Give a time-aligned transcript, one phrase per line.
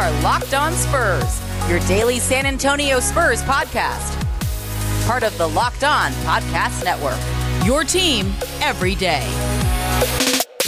[0.00, 4.16] are Locked On Spurs, your daily San Antonio Spurs podcast.
[5.06, 7.18] Part of the Locked On Podcast Network.
[7.66, 8.32] Your team
[8.62, 9.28] every day.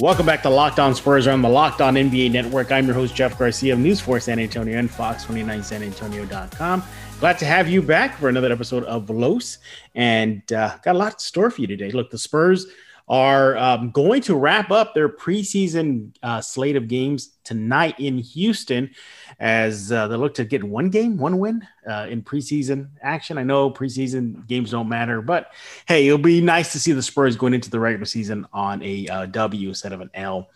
[0.02, 2.70] Welcome back to Locked On Spurs on the Locked On NBA Network.
[2.70, 6.82] I'm your host, Jeff Garcia of News 4 San Antonio and Fox29SanAntonio.com.
[7.18, 9.56] Glad to have you back for another episode of Los
[9.94, 11.90] and uh, got a lot to store for you today.
[11.90, 12.66] Look, the Spurs
[13.08, 18.90] are um, going to wrap up their preseason uh, slate of games tonight in Houston
[19.38, 23.38] as uh, they look to get one game, one win uh, in preseason action.
[23.38, 25.52] I know preseason games don't matter, but
[25.86, 29.06] hey, it'll be nice to see the Spurs going into the regular season on a
[29.08, 30.50] uh, W instead of an L.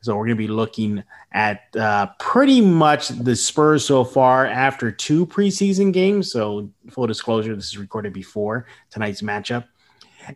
[0.00, 4.90] So we're going to be looking at uh, pretty much the Spurs so far after
[4.90, 6.32] two preseason games.
[6.32, 9.64] So full disclosure, this is recorded before tonight's matchup.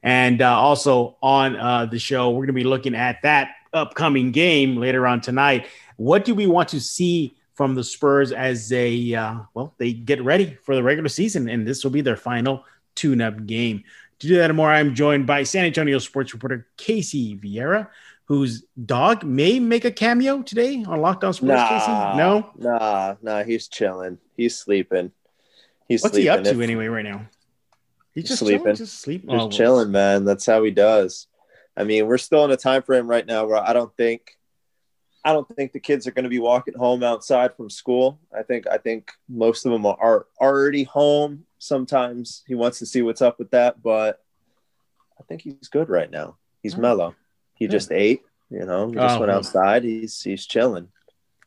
[0.03, 4.33] And uh, also on uh, the show, we're going to be looking at that upcoming
[4.33, 5.67] game later on tonight.
[5.97, 10.23] What do we want to see from the Spurs as they, uh, well, they get
[10.23, 11.49] ready for the regular season?
[11.49, 13.85] And this will be their final tune up game.
[14.21, 17.89] To do that and more, I'm joined by San Antonio sports reporter Casey Vieira,
[18.27, 21.49] whose dog may make a cameo today on Locked On Spurs.
[21.49, 22.19] Nah, Casey?
[22.19, 23.43] No, nah, nah.
[23.43, 24.19] He's chilling.
[24.37, 25.11] He's sleeping.
[25.89, 26.33] He's what's sleeping.
[26.33, 27.27] he up to If- anyway right now?
[28.15, 28.61] He's just Sleeping.
[28.61, 29.23] sleeping, just sleep.
[29.29, 30.25] Just Oh, chilling, man.
[30.27, 31.27] That's how he does.
[31.77, 34.37] I mean, we're still in a time frame right now where I don't think,
[35.25, 38.19] I don't think the kids are going to be walking home outside from school.
[38.37, 41.45] I think, I think most of them are already home.
[41.59, 44.21] Sometimes he wants to see what's up with that, but
[45.21, 46.37] I think he's good right now.
[46.63, 46.79] He's Mm.
[46.81, 47.15] mellow.
[47.55, 47.73] He Good.
[47.73, 48.23] just ate.
[48.51, 49.85] You know, he just Oh, went outside.
[49.85, 50.89] He's he's chilling.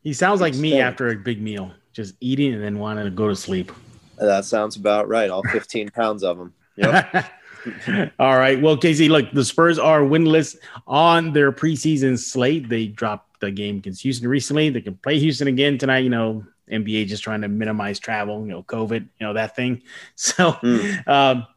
[0.01, 0.83] He sounds like He's me chilling.
[0.83, 3.71] after a big meal, just eating and then wanting to go to sleep.
[4.17, 5.29] That sounds about right.
[5.29, 6.53] All 15 pounds of them.
[6.77, 7.25] Yep.
[8.19, 8.61] All right.
[8.61, 10.55] Well, Casey, look, the Spurs are winless
[10.87, 12.69] on their preseason slate.
[12.69, 14.69] They dropped the game against Houston recently.
[14.69, 15.99] They can play Houston again tonight.
[15.99, 19.81] You know, NBA just trying to minimize travel, you know, COVID, you know, that thing.
[20.15, 21.07] So, Mm.
[21.07, 21.47] um,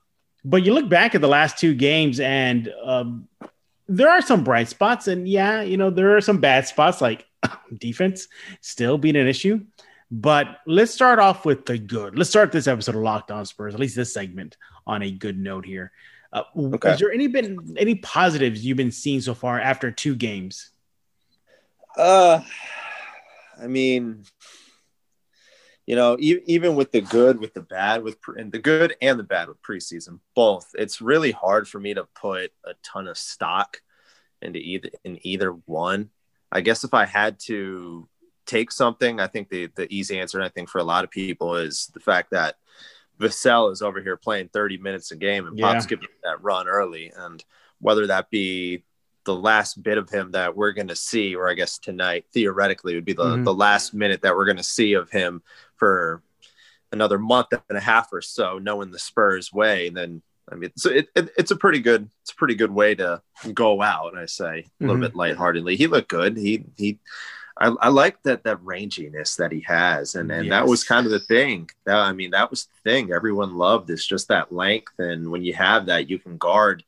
[0.45, 3.29] but you look back at the last two games and um,
[3.89, 5.09] there are some bright spots.
[5.09, 7.27] And yeah, you know, there are some bad spots like
[7.79, 8.29] defense
[8.61, 9.61] still being an issue.
[10.11, 12.17] But let's start off with the good.
[12.17, 14.57] Let's start this episode of Locked On Spurs, at least this segment,
[14.87, 15.93] on a good note here.
[16.33, 16.91] Uh, Okay.
[16.91, 20.71] Has there any been any positives you've been seeing so far after two games?
[21.99, 22.41] Uh,
[23.61, 24.25] I mean,
[25.87, 28.95] you know, e- even with the good, with the bad, with pre- and the good
[29.03, 33.09] and the bad with preseason, both, it's really hard for me to put a ton
[33.09, 33.83] of stock
[34.41, 36.11] into either in either one.
[36.53, 38.09] I guess if I had to
[38.47, 41.57] take something, I think the the easy answer, I think for a lot of people,
[41.57, 42.57] is the fact that
[43.19, 45.73] Vassell is over here playing 30 minutes a game and Yeah.
[45.73, 47.45] Pop's giving that run early, and
[47.81, 48.85] whether that be
[49.29, 52.95] the last bit of him that we're going to see, or I guess tonight theoretically
[52.95, 53.45] would be the, Mhm.
[53.45, 55.43] the last minute that we're going to see of him
[55.77, 56.23] for
[56.93, 59.91] another month and a half or so, knowing the Spurs way.
[59.91, 62.95] Then I mean, so it, it, it's a pretty good, it's a pretty good way
[62.95, 63.21] to
[63.53, 64.17] go out.
[64.17, 65.01] I say a little Mhm.
[65.03, 65.77] bit lightheartedly.
[65.77, 66.39] He looked good.
[66.39, 66.99] He he.
[67.61, 71.13] I, I like that that ranginess that he has, and and that was kind of
[71.13, 71.69] the thing.
[71.85, 75.43] That I mean, that was the thing everyone loved is just that length, and when
[75.45, 76.83] you have that, you can guard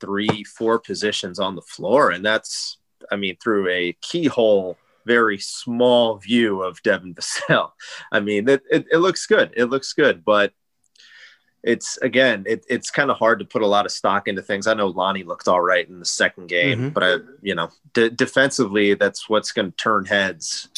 [0.00, 2.78] three, four positions on the floor, and that's
[3.10, 7.70] I mean through a keyhole, very small view of Devin Vassell.
[8.12, 9.52] I mean, it, it, it looks good.
[9.56, 10.52] It looks good, but
[11.62, 14.66] it's again, it, it's kind of hard to put a lot of stock into things.
[14.66, 16.94] I know Lonnie looked all right in the second game, Mhm.
[16.94, 20.68] but I, you know, de- defensively, that's what's going to turn heads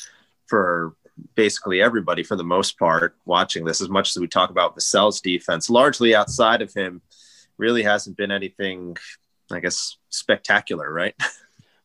[0.47, 0.95] for
[1.35, 3.83] basically everybody for the most part watching this.
[3.83, 7.03] As much as we talk about Vassell's defense, largely outside of him,
[7.59, 8.97] really hasn't been anything,
[9.51, 11.15] I guess, spectacular, right?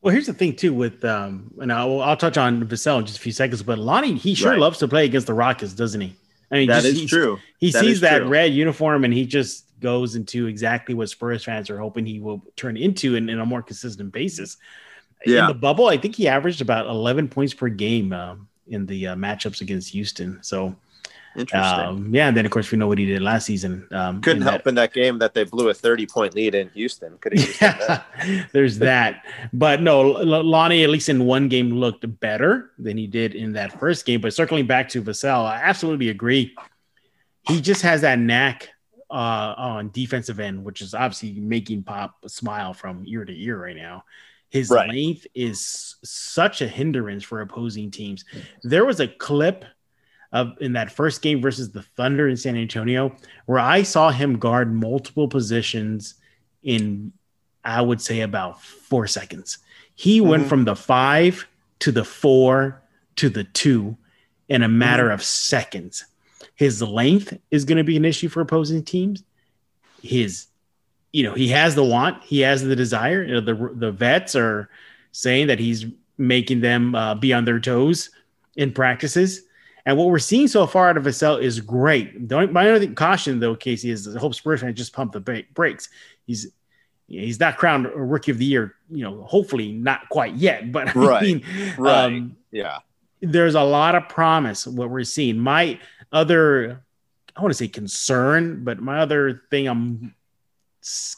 [0.02, 3.20] Well, here's the thing too with um, and I'll, I'll touch on Vassell in just
[3.20, 4.60] a few seconds, but Lonnie he sure Right.
[4.60, 6.14] loves to play against the Rockets, doesn't he?
[6.52, 7.40] I mean, That just- is true.
[7.58, 8.28] He That sees that true.
[8.28, 12.44] red uniform and he just goes into exactly what Spurs fans are hoping he will
[12.58, 14.58] turn into in, in a more consistent basis.
[15.26, 15.44] Yeah.
[15.44, 19.08] In the bubble, I think he averaged about 11 points per game um, in the
[19.08, 20.40] uh, matchups against Houston.
[20.44, 20.76] So,
[21.35, 21.80] Interesting.
[21.80, 23.88] um, yeah, and then of course we know what he did last season.
[23.91, 26.69] Um, Couldn't in help in that game that they blew a 30 point lead in
[26.69, 27.18] Houston.
[27.19, 28.06] Could have used that.
[28.25, 29.25] Yeah, there's that.
[29.51, 33.80] But no, Lonnie, at least in one game, looked better than he did in that
[33.80, 34.21] first game.
[34.21, 36.56] But circling back to Vassell, I absolutely agree.
[37.47, 38.69] He just has that knack
[39.09, 43.75] uh, on defensive end, which is obviously making Pop smile from ear to ear right
[43.75, 44.06] now.
[44.50, 44.88] His Right.
[44.88, 48.24] length is such a hindrance for opposing teams.
[48.62, 49.65] There was a clip
[50.33, 53.15] of in that first game versus the Thunder in San Antonio
[53.45, 56.15] where I saw him guard multiple positions
[56.63, 57.13] in
[57.63, 59.59] I would say about four seconds.
[59.95, 60.50] He went Mhm.
[60.50, 61.47] from the five
[61.80, 62.81] to the four
[63.15, 63.95] to the two
[64.50, 66.03] in a matter of seconds.
[66.56, 69.24] His length is going to be an issue for opposing teams.
[70.01, 70.47] His,
[71.13, 73.24] you know, he has the want, he has the desire.
[73.24, 74.69] You know, the the vets are
[75.12, 75.85] saying that he's
[76.18, 78.09] making them uh, be on their toes
[78.56, 79.44] in practices.
[79.85, 82.27] And what we're seeing so far out of Vassell is great.
[82.27, 85.89] Don't my only caution though, Casey, is the Hope Spurs fan just pump the brakes.
[86.25, 86.47] He's
[87.07, 91.21] he's not crowned rookie of the year, you know, hopefully not quite yet, but right,
[91.21, 91.44] I mean,
[91.77, 92.80] right, um, yeah.
[93.21, 95.38] There's a lot of promise what we're seeing.
[95.38, 95.80] My
[96.12, 96.81] other,
[97.35, 100.13] I want to say concern, but my other thing I'm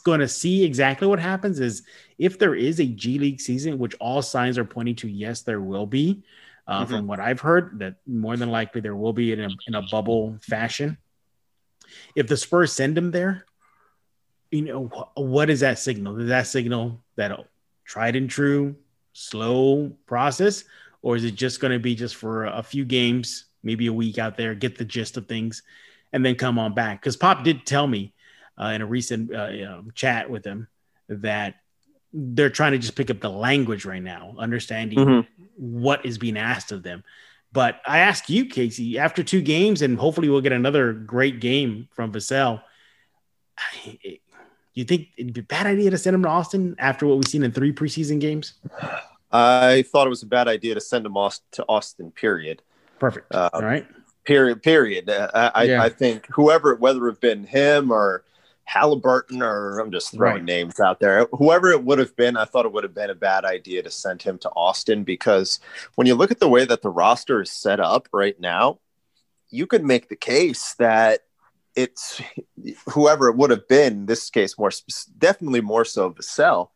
[0.04, 1.82] going to see exactly what happens is
[2.18, 5.60] if there is a G League season, which all signs are pointing to, yes, there
[5.60, 6.22] will be.
[6.68, 6.96] Uh, mm-hmm.
[6.96, 9.82] From what I've heard, that more than likely there will be in a, in a
[9.82, 10.98] bubble fashion.
[12.16, 13.46] If the Spurs send him there,
[14.50, 16.16] you know, wh- what is that signal?
[16.16, 17.44] Does that signal that a
[17.84, 18.74] tried and true,
[19.12, 20.64] slow process,
[21.02, 24.18] or is it just going to be just for a few games, maybe a week
[24.18, 25.62] out there, get the gist of things,
[26.12, 27.00] and then come on back?
[27.00, 28.12] Because Pop did tell me
[28.60, 30.66] uh, in a recent uh, you know, chat with him
[31.08, 31.54] that
[32.18, 35.44] they're trying to just pick up the language right now, understanding mm-hmm.
[35.56, 37.04] what is being asked of them.
[37.52, 41.88] But I ask you, Casey, after two games, and hopefully we'll get another great game
[41.92, 42.62] from Vassell.
[43.84, 44.18] Do
[44.74, 47.28] you think it'd be a bad idea to send him to Austin after what we've
[47.28, 48.54] seen in three preseason games?
[49.30, 52.10] I thought it was a bad idea to send him to Austin.
[52.12, 52.62] Period.
[52.98, 53.34] Perfect.
[53.34, 53.86] Uh, All right.
[54.24, 54.62] Period.
[54.62, 55.08] Period.
[55.10, 55.82] I, yeah.
[55.82, 58.24] I, I think whoever, whether it been him or
[58.66, 60.44] Halliburton, or I'm just throwing right.
[60.44, 61.26] names out there.
[61.32, 63.90] Whoever it would have been, I thought it would have been a bad idea to
[63.90, 65.60] send him to Austin because
[65.94, 68.80] when you look at the way that the roster is set up right now,
[69.50, 71.20] you could make the case that
[71.76, 72.20] it's
[72.90, 74.06] whoever it would have been.
[74.06, 74.72] This case, more
[75.16, 76.70] definitely more so Vassell.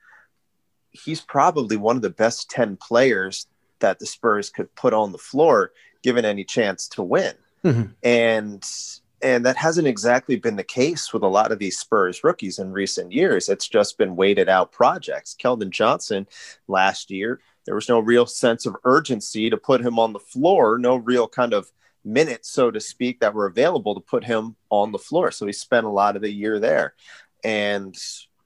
[0.93, 3.49] He's probably one of the best ten players
[3.81, 5.73] that the Spurs could put on the floor,
[6.03, 7.35] given any chance to win.
[7.65, 7.93] Mm-hmm.
[8.05, 8.65] And
[9.23, 12.73] and that hasn't exactly been the case with a lot of these Spurs rookies in
[12.73, 13.49] recent years.
[13.49, 15.37] It's just been waited out projects.
[15.41, 16.27] Keldon Johnson
[16.69, 20.79] last year, there was no real sense of urgency to put him on the floor,
[20.79, 21.71] no real kind of
[22.05, 25.31] minutes, so to speak, that were available to put him on the floor.
[25.31, 26.95] So he spent a lot of the year there.
[27.45, 27.97] And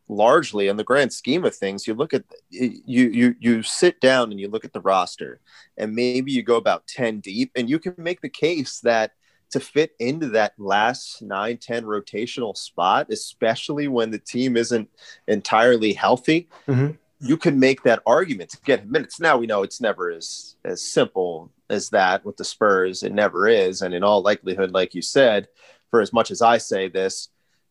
[0.08, 4.30] largely in the grand scheme of things you look at you you you sit down
[4.30, 5.40] and you look at the roster
[5.78, 9.12] and maybe you go about 10 deep and you can make the case that
[9.50, 14.88] to fit into that last 9 10 rotational spot especially when the team isn't
[15.28, 16.92] entirely healthy mm-hmm.
[17.20, 19.20] you can make that argument to get minutes.
[19.20, 23.02] Now we know it's never as as simple as that with the spurs.
[23.02, 23.80] It never is.
[23.80, 25.48] And in all likelihood like you said
[25.94, 27.28] for as much as i say this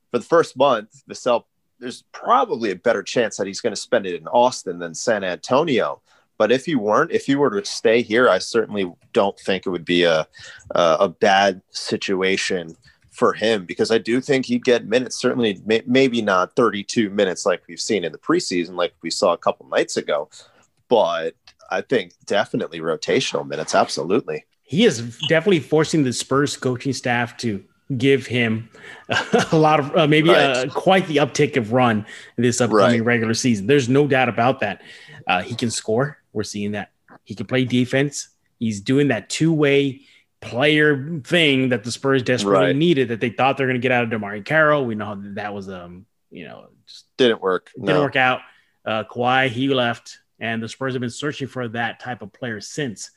[0.09, 1.43] for the first month Vassell
[1.77, 5.25] there's probably a better chance that he's going to spend it in austin than san
[5.25, 6.01] antonio
[6.43, 9.69] but if you weren't, if you were to stay here, I certainly don't think it
[9.69, 10.27] would be a
[10.71, 12.75] a, a bad situation
[13.11, 15.17] for him because I do think he'd get minutes.
[15.21, 19.31] Certainly, may, maybe not 32 minutes like we've seen in the preseason, like we saw
[19.31, 20.29] a couple nights ago,
[20.89, 21.33] but
[21.71, 23.73] I think definitely rotational minutes.
[23.73, 27.63] Absolutely, he is definitely forcing the Spurs coaching staff to
[27.97, 28.69] give him
[29.53, 30.57] a lot of uh, maybe right.
[30.57, 32.05] uh, quite the uptick of run
[32.35, 33.05] this upcoming right.
[33.05, 33.65] regular season.
[33.65, 34.81] There's no doubt about that.
[35.25, 36.17] Uh, he can score.
[36.33, 36.91] We're seeing that
[37.23, 38.29] he can play defense.
[38.59, 40.01] He's doing that two way
[40.41, 42.75] player thing that the Spurs desperately right.
[42.75, 44.85] needed that they thought they're going to get out of DeMarre Carroll.
[44.85, 47.71] We know that, that was um you know just didn't work.
[47.75, 48.01] Didn't no.
[48.01, 48.41] work out.
[48.85, 52.59] Uh, Kawhi he left, and the Spurs have been searching for that type of player
[52.59, 53.11] since,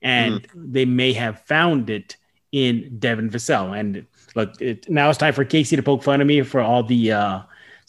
[0.00, 0.72] and mm.
[0.72, 2.16] they may have found it
[2.50, 3.78] in Devin Vassell.
[3.78, 6.82] And look, it, now it's time for Casey to poke fun of me for all
[6.82, 7.40] the uh,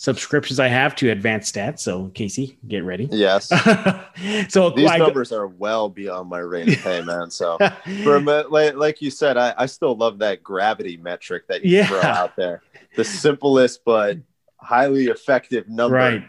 [0.03, 1.79] subscriptions I have to advanced stats.
[1.79, 3.07] So Casey, get ready.
[3.09, 3.47] Yes.
[4.49, 7.31] so these I, numbers are well beyond my range of pay, man.
[7.31, 7.57] So
[8.03, 11.87] for like, like you said, I, I still love that gravity metric that you yeah.
[11.87, 12.63] throw out there.
[12.97, 14.17] The simplest but
[14.57, 15.95] highly effective number.
[15.95, 16.23] Right.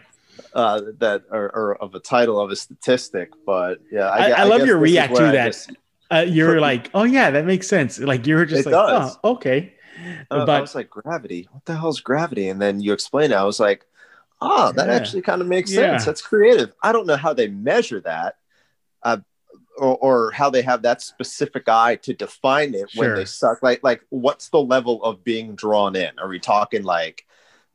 [0.53, 4.65] Uh, that are, of a title of a statistic, but yeah, I, I, I love
[4.65, 5.47] your react to that.
[5.47, 5.71] Just,
[6.11, 7.99] uh, you're like, oh yeah, that makes sense.
[7.99, 9.17] Like you're just like, does.
[9.23, 9.74] oh, okay.
[10.31, 11.47] Uh, but, I was like, gravity.
[11.51, 12.49] What the hell is gravity?
[12.49, 13.35] And then you explain it.
[13.35, 13.85] I was like,
[14.41, 14.93] oh, that yeah.
[14.95, 16.01] actually kind of makes sense.
[16.01, 16.05] Yeah.
[16.05, 16.73] That's creative.
[16.81, 18.35] I don't know how they measure that.
[19.03, 19.17] Uh,
[19.77, 23.07] or, or, how they have that specific eye to define it sure.
[23.07, 23.61] when they suck.
[23.61, 26.17] Like, like what's the level of being drawn in?
[26.17, 27.25] Are we talking like,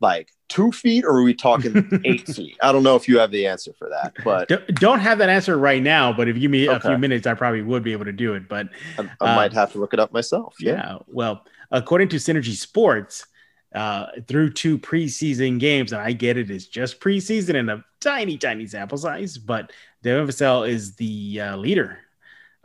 [0.00, 2.56] like two feet, or are we talking eight feet?
[2.62, 5.56] I don't know if you have the answer for that, but don't have that answer
[5.56, 6.12] right now.
[6.12, 6.76] But if you give me okay.
[6.76, 8.48] a few minutes, I probably would be able to do it.
[8.48, 10.56] But I, I uh, might have to look it up myself.
[10.58, 10.72] Yeah.
[10.72, 13.26] yeah well, according to Synergy Sports,
[13.74, 17.84] uh, through two preseason games, and I get it, it is just preseason and a
[18.00, 19.72] tiny, tiny sample size, but
[20.02, 21.98] Devin Vassell is the uh, leader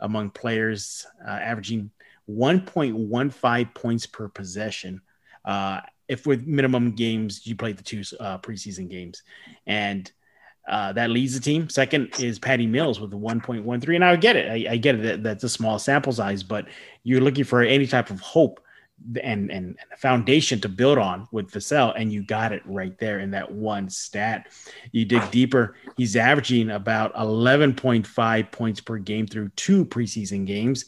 [0.00, 1.90] among players, uh, averaging
[2.28, 5.00] 1.15 points per possession.
[5.44, 9.22] Uh, if with minimum games, you played the two uh, preseason games.
[9.66, 10.10] And
[10.68, 11.68] uh, that leads the team.
[11.68, 13.94] Second is Patty Mills with a 1.13.
[13.94, 14.50] And I get it.
[14.50, 16.66] I, I get it that that's a small sample size, but
[17.04, 18.60] you're looking for any type of hope
[19.22, 22.96] and, and, and a foundation to build on with Vassell, and you got it right
[22.98, 24.48] there in that one stat.
[24.92, 30.86] You dig deeper, he's averaging about 11.5 points per game through two preseason games.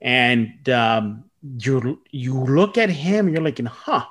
[0.00, 1.24] And um,
[1.58, 4.04] you you look at him, you're like, huh,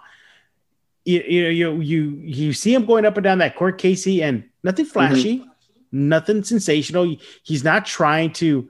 [1.05, 4.85] you, you you you see him going up and down that court, Casey, and nothing
[4.85, 5.49] flashy, mm-hmm.
[5.91, 7.15] nothing sensational.
[7.43, 8.69] He's not trying to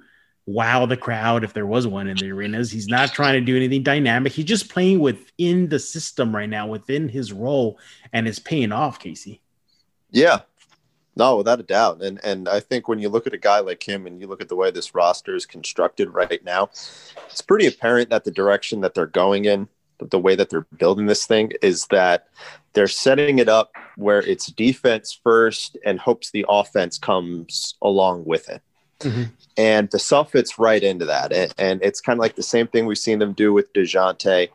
[0.53, 2.71] wow the crowd if there was one in the arenas.
[2.71, 4.33] He's not trying to do anything dynamic.
[4.33, 7.79] He's just playing within the system right now, within his role,
[8.13, 9.41] and it's paying off, Casey.
[10.11, 10.41] Yeah.
[11.15, 12.01] No, without a doubt.
[12.01, 14.41] And and I think when you look at a guy like him and you look
[14.41, 16.69] at the way this roster is constructed right now,
[17.27, 19.67] it's pretty apparent that the direction that they're going in
[19.99, 22.27] the way that they're building this thing is that
[22.73, 28.49] they're setting it up where it's defense first and hopes the offense comes along with
[28.49, 28.61] it.
[28.99, 29.23] Mm-hmm.
[29.57, 29.91] And
[30.29, 31.33] fits right into that.
[31.33, 34.49] And, and it's kind of like the same thing we've seen them do with DeJounte,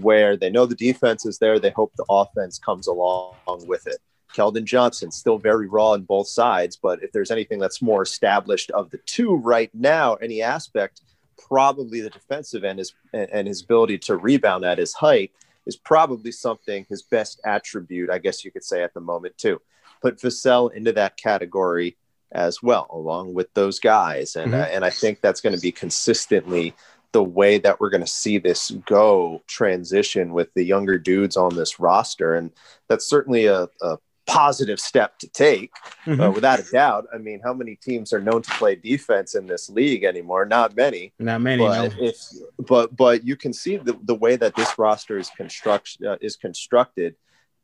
[0.00, 1.58] where they know the defense is there.
[1.58, 3.34] They hope the offense comes along
[3.66, 3.98] with it.
[4.34, 8.70] Keldon Johnson, still very raw on both sides, but if there's anything that's more established
[8.72, 11.00] of the two right now, any aspect–
[11.36, 15.32] probably the defensive end is and his ability to rebound at his height
[15.66, 19.60] is probably something his best attribute, I guess you could say at the moment too.
[20.00, 21.96] Put Vassell into that category
[22.34, 24.62] as well, along with those guys, and mm-hmm.
[24.62, 26.74] uh, and I think that's going to be consistently
[27.12, 31.54] the way that we're going to see this go transition with the younger dudes on
[31.54, 32.50] this roster, and
[32.88, 35.72] that's certainly a, a positive step to take,
[36.06, 36.20] mm-hmm.
[36.20, 37.06] uh, without a doubt.
[37.14, 40.44] I mean, how many teams are known to play defense in this league anymore?
[40.44, 41.12] Not many.
[41.18, 41.62] Not many.
[41.62, 42.04] But no.
[42.04, 42.16] if,
[42.58, 46.36] but but you can see the, the way that this roster is construct uh, is
[46.36, 47.16] constructed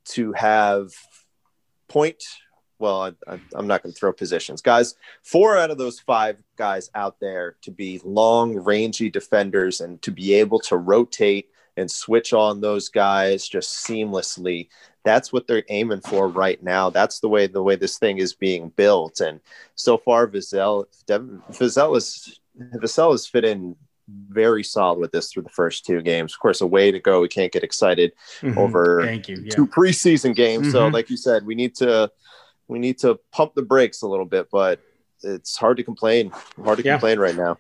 [0.07, 0.91] to have
[1.89, 2.23] point.
[2.81, 4.97] Well, I, am not going to throw positions, guys.
[5.23, 10.11] Four out of those five guys out there to be long, rangy defenders and to
[10.11, 14.69] be able to rotate and switch on those guys just seamlessly
[15.05, 16.91] that's what they're aiming for right now.
[16.91, 19.21] That's the way the way this thing is being built.
[19.21, 19.41] And
[19.75, 23.77] so far, Vassell Vassell is Vassell has fit in
[24.29, 26.35] very solid with this through the first two games.
[26.35, 27.21] Of course, a way to go.
[27.21, 28.59] We can't get excited mm-hmm.
[28.59, 29.41] over Thank you.
[29.43, 29.55] Yeah.
[29.55, 30.69] two preseason games.
[30.69, 30.73] Mm-hmm.
[30.73, 32.11] So, like you said, we need to
[32.71, 34.81] we need to pump the brakes a little bit, but
[35.23, 36.31] it's hard to complain.
[36.65, 36.93] Hard to yeah.
[36.93, 37.59] complain right now.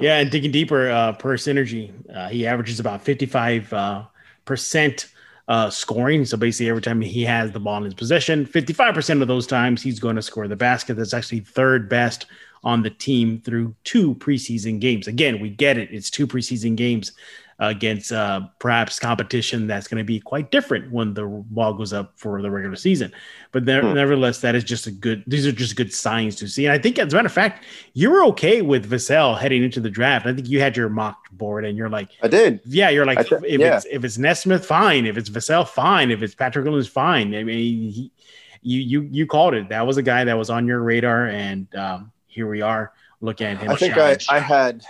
[0.00, 4.04] Yeah, and digging deeper, uh, per synergy, uh, he averages about fifty five uh,
[4.46, 5.08] percent
[5.48, 6.24] uh, scoring.
[6.24, 9.80] So basically, every time he has the ball in his possession, 55% of those times
[9.80, 10.94] he's going to score the basket.
[10.94, 12.26] That's actually third best
[12.64, 15.06] on the team through two preseason games.
[15.06, 15.90] Again, we get it.
[15.92, 17.12] It's two preseason games
[17.58, 22.12] against uh, perhaps competition that's going to be quite different when the ball goes up
[22.16, 23.10] for the regular season.
[23.52, 23.94] But there, hmm.
[23.94, 25.24] nevertheless, that is just a good.
[25.26, 26.66] These are just good signs to see.
[26.66, 29.80] And I think, as a matter of fact, you were okay with Vassell heading into
[29.80, 30.26] the draft.
[30.26, 32.60] I think you had your mock board, and you're like, I did.
[32.66, 33.76] Yeah, you're like, th- if yeah.
[33.76, 35.06] it's if it's Nesmith, fine.
[35.06, 36.10] If it's Vassell, fine.
[36.10, 37.34] If it's Patrick Williams, fine.
[37.34, 38.12] I mean, he,
[38.60, 39.70] you you you called it.
[39.70, 43.46] That was a guy that was on your radar, and um, here we are looking
[43.46, 43.70] at him.
[43.70, 44.84] I think I, I had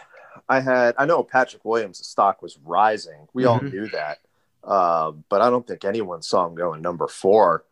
[0.48, 3.28] I had I know Patrick Williams' stock was rising.
[3.32, 3.52] We mm-hmm.
[3.52, 4.18] all knew that,
[4.64, 7.64] uh, but I don't think anyone saw him going number four.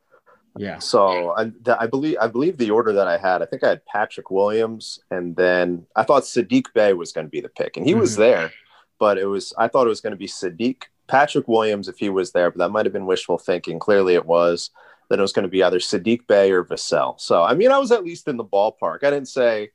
[0.57, 0.79] Yeah.
[0.79, 3.43] So I, I believe I believe the order that I had.
[3.43, 7.31] I think I had Patrick Williams, and then I thought Saddiq Bey was going to
[7.31, 8.01] be the pick, and he mm-hmm.
[8.01, 8.53] was there,
[8.99, 12.09] but it was I thought it was going to be Saddiq Patrick Williams if he
[12.09, 13.79] was there, but that might have been wishful thinking.
[13.79, 14.71] Clearly, it was.
[15.11, 17.21] that it was going to be either Saddiq Bey or Vassell.
[17.21, 19.05] So I mean, I was at least in the ballpark.
[19.05, 19.71] I didn't say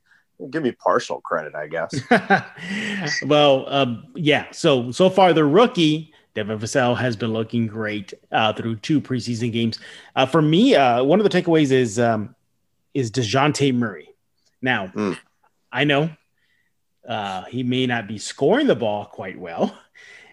[0.47, 3.21] give me partial credit, I guess.
[3.25, 4.47] well, um, yeah.
[4.51, 9.51] So so far, the rookie Devin Vassell has been looking great uh, through two preseason
[9.51, 9.79] games.
[10.15, 12.35] Uh, for me, uh, one of the takeaways is um,
[12.93, 14.09] is Dejounte Murray.
[14.61, 15.17] Now, mm.
[15.71, 16.09] I know
[17.07, 19.77] uh, he may not be scoring the ball quite well.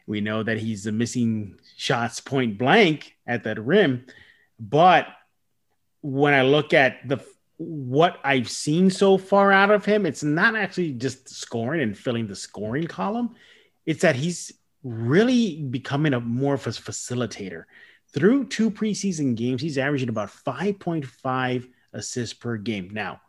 [0.06, 4.06] We know that he's missing shots point blank at that rim,
[4.60, 5.08] but
[6.02, 7.18] when I look at the
[7.58, 12.26] what I've seen so far out of him, it's not actually just scoring and filling
[12.26, 13.34] the scoring column.
[13.86, 17.64] It's that he's really becoming a more of a facilitator.
[18.12, 22.90] Through two preseason games, he's averaging about 5.5 assists per game.
[22.92, 23.20] Now,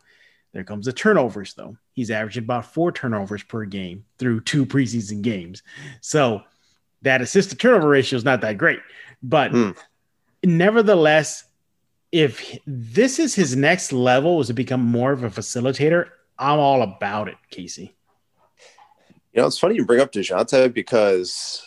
[0.52, 1.76] there comes the turnovers, though.
[1.92, 5.62] He's averaging about four turnovers per game through two preseason games.
[6.00, 6.42] So
[7.02, 8.80] that assist to turnover ratio is not that great.
[9.22, 9.70] But hmm.
[10.42, 11.44] nevertheless,
[12.12, 16.82] if this is his next level, is to become more of a facilitator, I'm all
[16.82, 17.94] about it, Casey.
[19.32, 21.62] You know, it's funny you bring up Dejounte because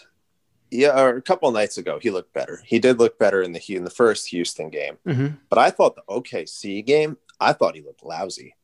[0.72, 2.62] yeah, a couple of nights ago he looked better.
[2.66, 5.38] He did look better in the in the first Houston game, Mhm.
[5.50, 8.56] but I thought the OKC game, I thought he looked lousy.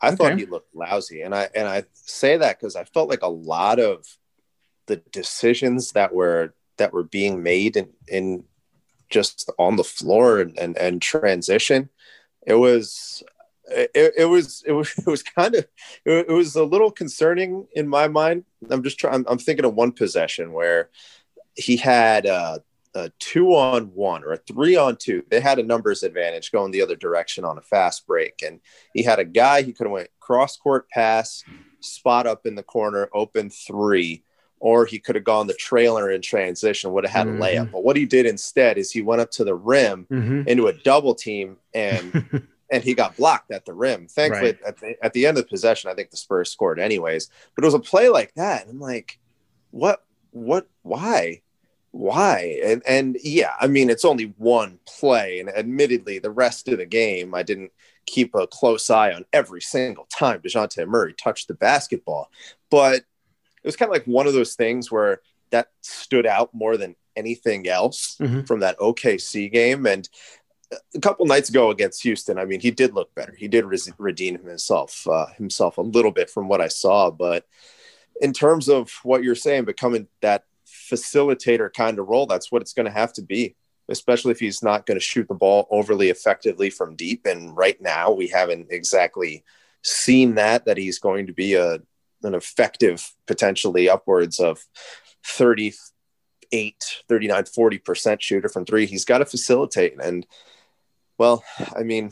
[0.00, 0.16] I Okay.
[0.16, 3.28] thought he looked lousy, and I and I say that because I felt like a
[3.28, 4.04] lot of
[4.86, 8.44] the decisions that were that were being made in in
[9.14, 11.88] just on the floor and and, and transition,
[12.46, 13.22] it was.
[13.66, 15.66] It, it was it was it was kind of
[16.04, 18.44] it was a little concerning in my mind.
[18.68, 19.24] I'm just trying.
[19.26, 20.90] I'm, thinking of one possession where
[21.54, 22.58] he had uh,
[22.94, 25.24] a two on one or a three on two.
[25.30, 28.60] They had a numbers advantage going the other direction on a fast break, and
[28.92, 31.42] he had a guy he could have went cross court pass,
[31.80, 34.24] spot up in the corner, open three,
[34.66, 37.36] or he could have gone the trailer in transition, would have had Mhm.
[37.36, 37.70] a layup.
[37.70, 40.48] But what he did instead is he went up to the rim Mhm.
[40.48, 42.10] into a double team and
[42.70, 44.08] and he got blocked at the rim.
[44.08, 44.60] Thankfully, Right.
[44.66, 47.28] at, the, at the end of the possession, I think the Spurs scored anyways.
[47.54, 49.18] But it was a play like that, and I'm like,
[49.70, 51.42] what, what, why,
[51.90, 52.58] why?
[52.64, 56.86] And and yeah, I mean, it's only one play, and admittedly, the rest of the
[56.86, 57.70] game, I didn't
[58.06, 62.30] keep a close eye on every single time Dejounte Murray touched the basketball,
[62.70, 63.04] but
[63.64, 66.94] it was kind of like one of those things where that stood out more than
[67.16, 68.46] anything else Mhm.
[68.46, 70.08] from that OKC game, and
[70.94, 73.34] a couple nights ago against Houston, I mean, he did look better.
[73.38, 77.10] He did res- redeem himself uh, himself a little bit from what I saw.
[77.10, 77.46] But
[78.20, 82.72] in terms of what you're saying, becoming that facilitator kind of role, that's what it's
[82.72, 83.54] going to have to be.
[83.88, 87.26] Especially if he's not going to shoot the ball overly effectively from deep.
[87.26, 89.44] And right now, we haven't exactly
[89.82, 91.80] seen that that he's going to be a
[92.24, 94.64] an effective, potentially upwards of
[95.24, 98.86] 38, 39, 40% shooter from three.
[98.86, 99.94] He's got to facilitate.
[100.02, 100.26] And
[101.18, 101.44] well,
[101.76, 102.10] I mean,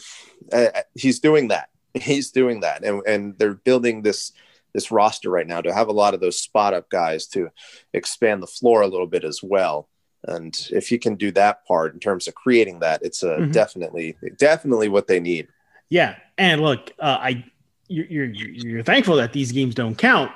[0.52, 1.68] uh, he's doing that.
[1.94, 4.32] He's doing that, and and they're building this
[4.72, 7.50] this roster right now to have a lot of those spot up guys to
[7.92, 9.90] expand the floor a little bit as well.
[10.24, 13.52] And if you can do that part in terms of creating that, it's a Mhm.
[13.52, 15.48] definitely definitely what they need.
[15.90, 17.44] Yeah, and look, uh, I
[17.92, 20.30] you're, you're you're thankful that these games don't count.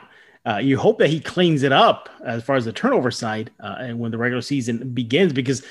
[0.46, 3.76] Uh, you hope that he cleans it up as far as the turnover side, uh,
[3.80, 5.64] and when the regular season begins, because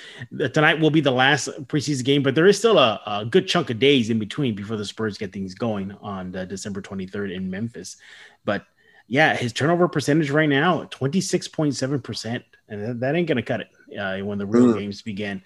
[0.53, 2.21] tonight will be the last preseason game.
[2.21, 5.17] But there is still a, a good chunk of days in between before the Spurs
[5.17, 7.95] get things going on December 23rd in Memphis.
[8.43, 8.65] But
[9.07, 13.27] yeah, his turnover percentage right now twenty six point seven percent, and that, that ain't
[13.29, 14.79] gonna cut it uh, when the real Mm.
[14.79, 15.41] games begin.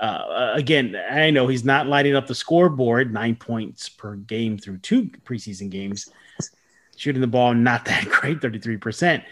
[0.00, 4.78] Uh, again, I know he's not lighting up the scoreboard, nine points per game through
[4.78, 6.08] two preseason games.
[6.96, 9.22] Shooting the ball, not that great, 33%.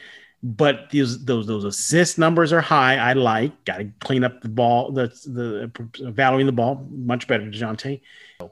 [0.40, 2.96] But those those those assist numbers are high.
[2.96, 3.64] I like.
[3.64, 8.00] Got to clean up the ball, the the valuing the ball much better, Dejounte.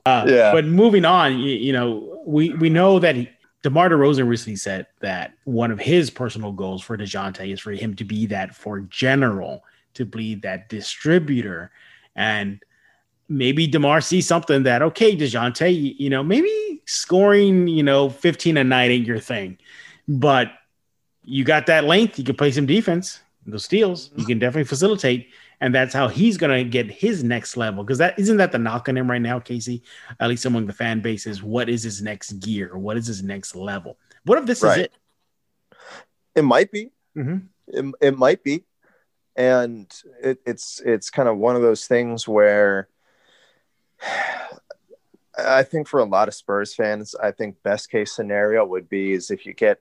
[0.04, 0.50] Uh, Yeah.
[0.50, 3.30] But moving on, you, you know, we we know that he,
[3.62, 7.94] DeMar DeRozan recently said that one of his personal goals for DeJounte is for him
[7.96, 9.62] to be that for general,
[9.94, 11.70] to be that distributor.
[12.16, 12.60] And
[13.28, 18.56] maybe DeMar sees something that, okay, DeJounte, you, you know, maybe scoring, you know, 15
[18.56, 19.58] a night ain't your thing.
[20.08, 20.50] But
[21.24, 25.28] you got that length, you can play some defense, those steals, you can definitely facilitate.
[25.60, 27.82] And that's how he's gonna get his next level.
[27.82, 29.82] Because that isn't that the knock on him right now, Casey?
[30.20, 32.76] At least among the fan base is what is his next gear?
[32.76, 33.98] What is his next level?
[34.24, 34.78] What if this Right.
[34.78, 34.92] is it?
[36.34, 36.90] It might be.
[37.16, 37.46] Mhm.
[37.68, 38.64] It, it might be.
[39.36, 42.88] And it, it's it's kind of one of those things where
[45.38, 49.12] I think for a lot of Spurs fans, I think best case scenario would be
[49.12, 49.80] is if you get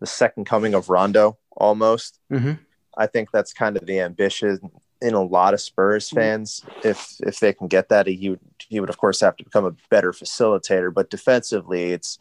[0.00, 2.18] the second coming of Rondo almost.
[2.30, 2.58] Mhm.
[2.96, 4.58] I think that's kind of the ambition
[5.02, 6.64] in a lot of Spurs fans.
[6.82, 9.66] If if they can get that, he would he would of course have to become
[9.66, 10.92] a better facilitator.
[10.92, 12.18] But defensively, it's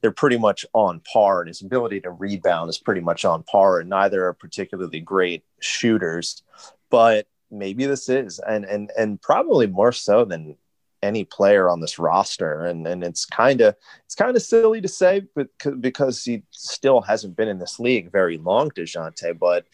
[0.00, 3.80] they're pretty much on par, and his ability to rebound is pretty much on par.
[3.80, 6.42] And neither are particularly great shooters,
[6.90, 10.56] but maybe this is, and and and probably more so than
[11.02, 12.64] any player on this roster.
[12.64, 15.48] And and it's kind of it's kind of silly to say, but
[15.80, 19.66] because he still hasn't been in this league very long, Dejounte, but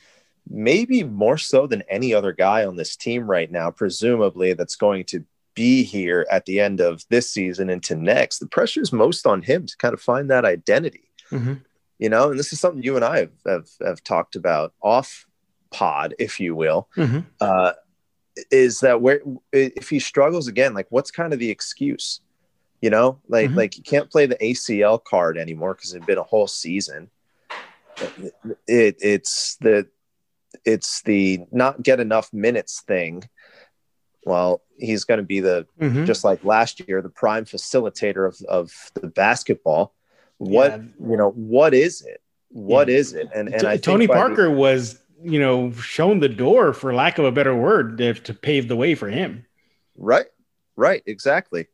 [0.49, 5.05] maybe more so than any other guy on this team right now, presumably that's going
[5.05, 8.39] to be here at the end of this season into next.
[8.39, 11.61] The pressure is most on him to kind of find that identity, Mhm.
[11.99, 12.31] you know.
[12.31, 15.27] And this is something you and I have have, have talked about off
[15.71, 16.89] pod, if you will.
[16.97, 17.25] Mhm.
[17.41, 17.73] Uh,
[18.51, 19.21] is that where
[19.53, 22.21] if he struggles again, like what's kind of the excuse?
[22.81, 23.57] You know, like Mhm.
[23.57, 27.11] like you can't play the ACL card anymore because it's been a whole season.
[28.67, 29.87] It, it's the
[30.65, 33.25] it's the not get enough minutes thing.
[34.25, 36.07] Well, he's going to be the Mhm.
[36.07, 39.95] just like last year, the prime facilitator of, of the basketball.
[40.39, 41.09] What Yeah.
[41.11, 42.21] you know, what is it?
[42.49, 42.97] What yeah.
[42.97, 43.29] is it?
[43.35, 47.25] And and I Tony Parker the, was you know shown the door for lack of
[47.25, 49.47] a better word to, to pave the way for him.
[49.97, 50.27] Right,
[50.77, 51.67] right, exactly,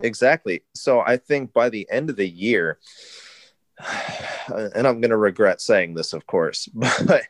[0.00, 0.62] exactly.
[0.74, 2.78] So I think by the end of the year,
[4.54, 7.22] and I'm going to regret saying this, of course, but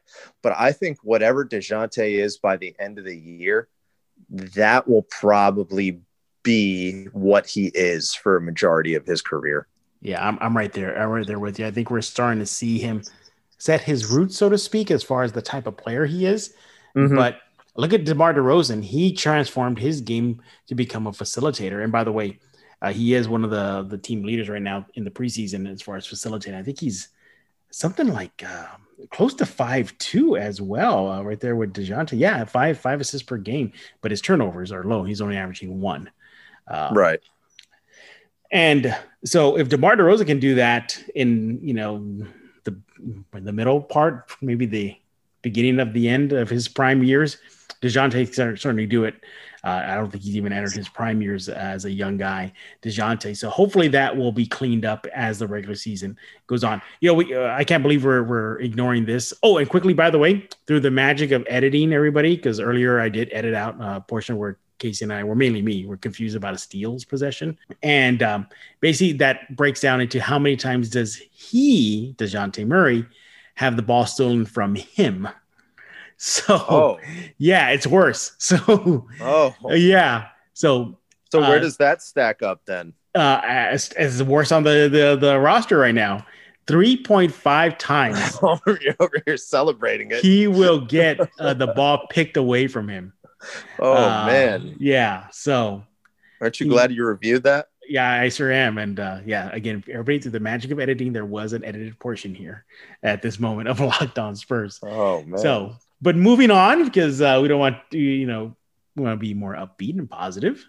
[0.43, 3.69] but I think whatever Dejounte is by the end of the year,
[4.31, 6.01] that will probably
[6.43, 9.67] be what he is for a majority of his career.
[10.01, 11.01] Yeah, I'm, I'm right there.
[11.01, 11.67] I'm right there with you.
[11.67, 13.03] I think we're starting to see him
[13.59, 16.55] set his roots, so to speak, as far as the type of player he is.
[16.95, 17.17] Mm-hmm.
[17.17, 17.41] But
[17.77, 18.85] look at DeMar DeRozan.
[18.85, 21.83] He transformed his game to become a facilitator.
[21.83, 22.39] And by the way,
[22.83, 25.81] uh, he is one of the the team leaders right now in the preseason as
[25.81, 26.59] far as facilitating.
[26.59, 27.09] I think he's
[27.71, 28.67] something like uh,
[29.11, 32.19] close to five two as well, uh, right there with Dejounte.
[32.19, 35.05] Yeah, five five assists per game, but his turnovers are low.
[35.05, 36.11] He's only averaging one.
[36.67, 37.21] Uh, right.
[38.51, 42.27] And so if DeMar DeRozan can do that in you know
[42.65, 42.79] the
[43.35, 44.97] in the middle part, maybe the
[45.43, 47.37] beginning of the end of his prime years,
[47.83, 49.15] Dejounte can certainly do it.
[49.65, 53.37] Uh, I don't think he's even entered his prime years as a young guy, Dejounte.
[53.37, 56.83] So hopefully that will be cleaned up as the regular season goes on.
[57.01, 59.33] You know, we, uh, I can't believe we're, we're ignoring this.
[59.43, 63.09] Oh, and quickly, by the way, through the magic of editing, everybody, because earlier I
[63.09, 66.55] did edit out a portion where Casey and I were mainly me, were confused about
[66.55, 67.59] a steals possession.
[67.83, 68.47] And um,
[68.81, 73.07] basically that breaks down into how many times does he, DeJounte Murray,
[73.55, 75.29] have the ball stolen from him
[76.19, 76.99] so oh.
[77.39, 78.33] yeah, it's worse.
[78.39, 80.29] So oh yeah.
[80.53, 80.99] So
[81.31, 82.93] so where uh, does that stack up then?
[83.15, 86.27] Uh, as, as worse on the, the the roster right now.
[86.67, 88.39] 3.5 times
[88.81, 90.23] you're over here celebrating it.
[90.23, 93.13] He will get uh, the ball picked away from him.
[93.79, 94.77] Oh uh, man.
[94.79, 95.27] Yeah.
[95.31, 95.85] So
[96.41, 97.67] aren't you he, glad you reviewed that?
[97.87, 98.79] Yeah, I sure am.
[98.79, 102.35] And uh, yeah, again, everybody through the magic of editing, there was an edited portion
[102.35, 102.65] here
[103.03, 104.81] at this moment of Locked On Spurs.
[104.83, 105.39] Oh man.
[105.39, 108.55] So but moving on because uh, we don't want to, you know,
[108.95, 110.63] we want to be more upbeat and positive.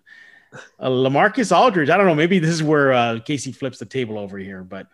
[0.79, 4.17] Uh, Lamarcus Aldridge, I don't know, maybe this is where uh, Casey flips the table
[4.17, 4.87] over here, but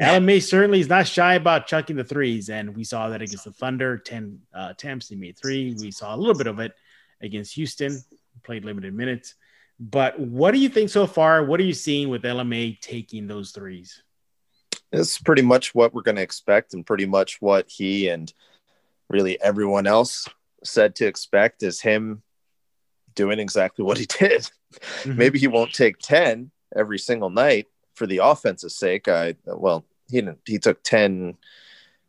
[0.00, 3.52] LMA certainly is not shy about chucking the threes, and we saw that against the
[3.52, 5.76] Thunder, ten uh, attempts, he made three.
[5.78, 6.72] We saw a little bit of it
[7.20, 7.98] against Houston,
[8.44, 9.34] played limited minutes.
[9.78, 11.44] But what do you think so far?
[11.44, 14.02] What are you seeing with LMA taking those threes?
[14.90, 18.32] It's pretty much what we're going to expect, and pretty much what he and
[19.08, 20.28] really everyone else
[20.64, 22.22] said to expect is him
[23.14, 24.50] doing exactly what he did.
[24.74, 25.16] Mm-hmm.
[25.16, 29.08] Maybe he won't take 10 every single night for the offensive sake.
[29.08, 31.36] I well, he didn't he took 10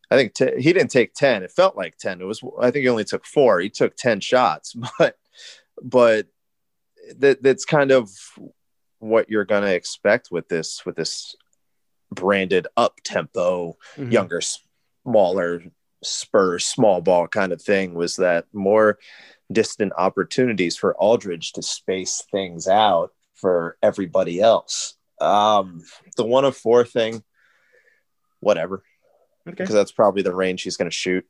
[0.10, 1.44] I think t- he didn't take 10.
[1.44, 2.22] It felt like 10.
[2.22, 3.60] It was I think he only took 4.
[3.60, 5.18] He took 10 shots, but
[5.82, 6.28] but
[7.18, 8.10] that that's kind of
[9.00, 11.36] what you're going to expect with this with this
[12.12, 14.12] branded up tempo mm-hmm.
[14.12, 15.62] younger smaller
[16.04, 18.98] Spurs small ball kind of thing was that more
[19.52, 24.96] distant opportunities for Aldridge to space things out for everybody else.
[25.20, 25.84] Um,
[26.16, 27.24] the one of four thing,
[28.40, 28.84] whatever,
[29.46, 31.26] because that's probably the range he's going to shoot.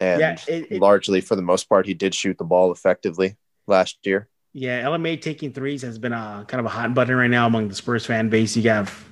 [0.00, 3.36] And yeah, it, it, largely, for the most part, he did shoot the ball effectively
[3.66, 4.28] last year.
[4.52, 7.68] Yeah, LMA taking threes has been a kind of a hot button right now among
[7.68, 8.56] the Spurs fan base.
[8.56, 9.06] You have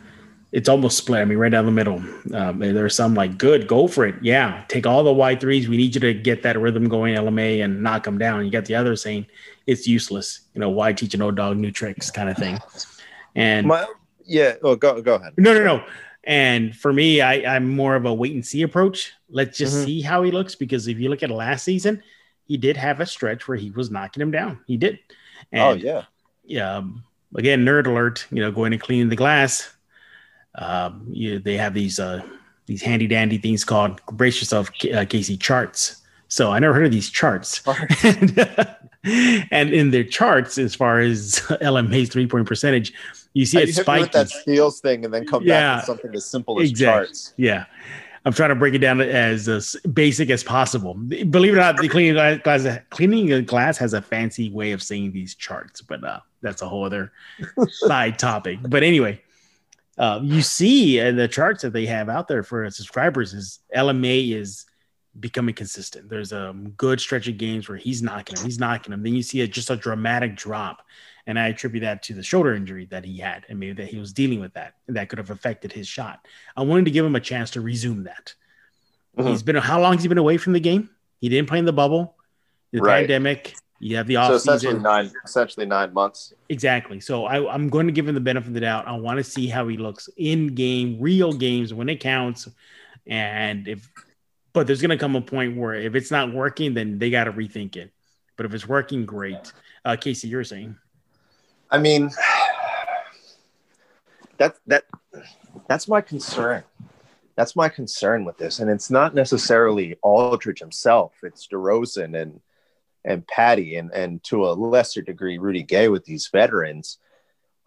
[0.54, 1.20] it's almost split.
[1.20, 2.00] I mean, right down the middle.
[2.32, 4.14] Um, there's some like, good, go for it.
[4.22, 5.68] Yeah, take all the wide threes.
[5.68, 8.44] We need you to get that rhythm going, LMA, and knock them down.
[8.44, 9.26] You got the other saying
[9.66, 10.42] it's useless.
[10.54, 12.60] You know, why teach an old dog new tricks, kind of thing.
[13.34, 13.84] And My,
[14.24, 15.32] yeah, oh, go go ahead.
[15.36, 15.84] No, no, no.
[16.22, 19.12] And for me, I, I'm more of a wait and see approach.
[19.28, 19.86] Let's just mm-hmm.
[19.86, 22.00] see how he looks because if you look at last season,
[22.44, 24.60] he did have a stretch where he was knocking him down.
[24.68, 25.00] He did.
[25.50, 26.04] And, oh yeah.
[26.44, 26.76] Yeah.
[26.76, 27.02] Um,
[27.34, 28.28] again, nerd alert.
[28.30, 29.73] You know, going and cleaning the glass
[30.56, 32.22] um, you, they have these uh,
[32.66, 36.02] these handy dandy things called brace yourself, uh, Casey charts.
[36.28, 37.62] So I never heard of these charts.
[38.02, 38.64] and, uh,
[39.50, 42.92] and, in their charts, as far as LMA's three point percentage,
[43.34, 46.24] you see it spike that steals thing and then come yeah, back to something as
[46.24, 47.06] simple as exactly.
[47.06, 47.34] charts.
[47.36, 47.66] Yeah.
[48.26, 50.94] I'm trying to break it down as, as basic as possible.
[50.94, 55.12] Believe it or not, the cleaning glass, cleaning glass has a fancy way of saying
[55.12, 57.12] these charts, but uh, that's a whole other
[57.68, 58.60] side topic.
[58.62, 59.20] But anyway,
[59.96, 64.32] uh, you see in the charts that they have out there for subscribers is LMA
[64.32, 64.66] is
[65.18, 66.08] becoming consistent.
[66.08, 69.02] There's a good stretch of games where he's knocking him, he's knocking him.
[69.02, 70.82] Then you see a, just a dramatic drop.
[71.26, 73.98] And I attribute that to the shoulder injury that he had and maybe that he
[73.98, 76.26] was dealing with that and that could have affected his shot.
[76.56, 78.34] I wanted to give him a chance to resume that.
[79.16, 79.28] Mm-hmm.
[79.28, 80.90] He's been, how long has he been away from the game?
[81.20, 82.16] He didn't play in the bubble,
[82.72, 83.00] the right.
[83.02, 83.54] pandemic.
[83.80, 86.32] You have the off so essentially nine, essentially nine months.
[86.48, 87.00] Exactly.
[87.00, 88.86] So I, am going to give him the benefit of the doubt.
[88.86, 92.48] I want to see how he looks in game, real games when it counts.
[93.06, 93.90] And if,
[94.52, 97.24] but there's going to come a point where if it's not working, then they got
[97.24, 97.92] to rethink it.
[98.36, 99.52] But if it's working, great.
[99.84, 100.76] Uh, Casey, you're saying.
[101.70, 102.10] I mean,
[104.38, 104.84] that that
[105.68, 106.64] that's my concern.
[107.36, 111.14] That's my concern with this, and it's not necessarily Aldridge himself.
[111.22, 112.40] It's DeRozan and
[113.04, 116.98] and Patty, and and to a lesser degree Rudy Gay with these veterans.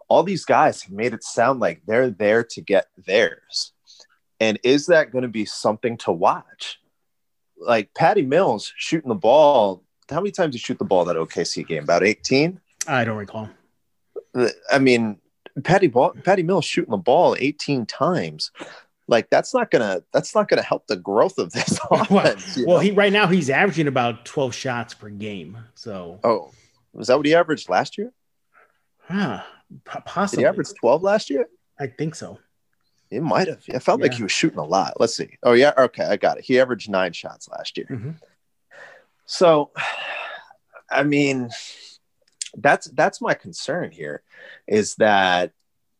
[0.08, 3.72] All these guys have made it sound like they're there to get theirs,
[4.40, 6.80] and is that going to be something to watch?
[7.58, 9.82] Like Patty Mills shooting the ball.
[10.08, 11.84] How many times did he shoot the ball that OKC game?
[11.84, 12.60] About eighteen.
[12.86, 13.50] I don't recall.
[14.72, 15.18] I mean,
[15.64, 18.50] Patty ball, Patty Mills shooting the ball 18 times.
[19.08, 22.56] Like that's not gonna that's not gonna help the growth of this offense.
[22.58, 25.58] well, well he right now he's averaging about 12 shots per game.
[25.74, 26.52] So oh,
[26.92, 28.12] was that what he averaged last year?
[29.00, 29.42] Huh,
[29.84, 30.42] possibly.
[30.42, 31.48] Did he averaged 12 last year?
[31.80, 32.38] I think so.
[33.10, 33.62] It might have.
[33.72, 34.04] I felt yeah.
[34.04, 35.00] like he was shooting a lot.
[35.00, 35.38] Let's see.
[35.42, 36.44] Oh yeah, okay, I got it.
[36.44, 37.86] He averaged nine shots last year.
[37.90, 38.10] Mm-hmm.
[39.24, 39.70] So,
[40.90, 41.48] I mean,
[42.56, 44.22] that's that's my concern here
[44.66, 45.52] is that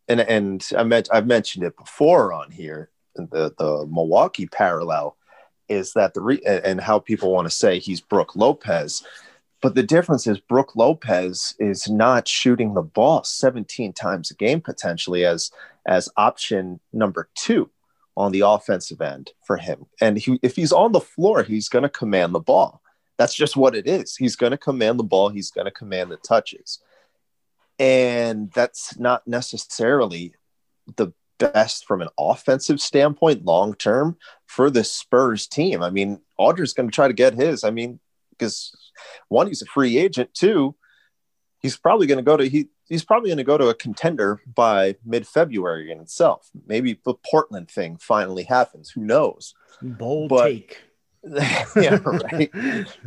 [0.09, 2.91] and and I meant I've mentioned it before on here
[3.27, 5.17] the the Milwaukee parallel
[5.69, 9.05] is that the re- and how people want to say he's Brook Lopez
[9.61, 14.61] but the difference is Brook Lopez is not shooting the ball 17 times a game
[14.61, 15.51] potentially as
[15.87, 17.69] as option number 2
[18.17, 21.85] on the offensive end for him and he, if he's on the floor he's going
[21.85, 22.83] to command the ball
[23.19, 24.17] that's just what it is.
[24.17, 26.79] He's going to command the ball, he's going to command the touches.
[27.79, 30.35] And that's not necessarily
[30.97, 35.83] the best from an offensive standpoint long term for the Spurs team.
[35.83, 37.65] I mean, Aldridge's going to try to get his.
[37.65, 38.73] I mean, because
[39.29, 40.35] one, he's a free agent.
[40.35, 40.75] Two,
[41.61, 44.41] he's probably going to go to he he's probably going to go to a contender
[44.53, 46.49] by mid February in itself.
[46.67, 48.91] Maybe the Portland thing finally happens.
[48.91, 49.55] Who knows?
[49.83, 50.83] Bold but, take.
[51.77, 52.51] yeah, right.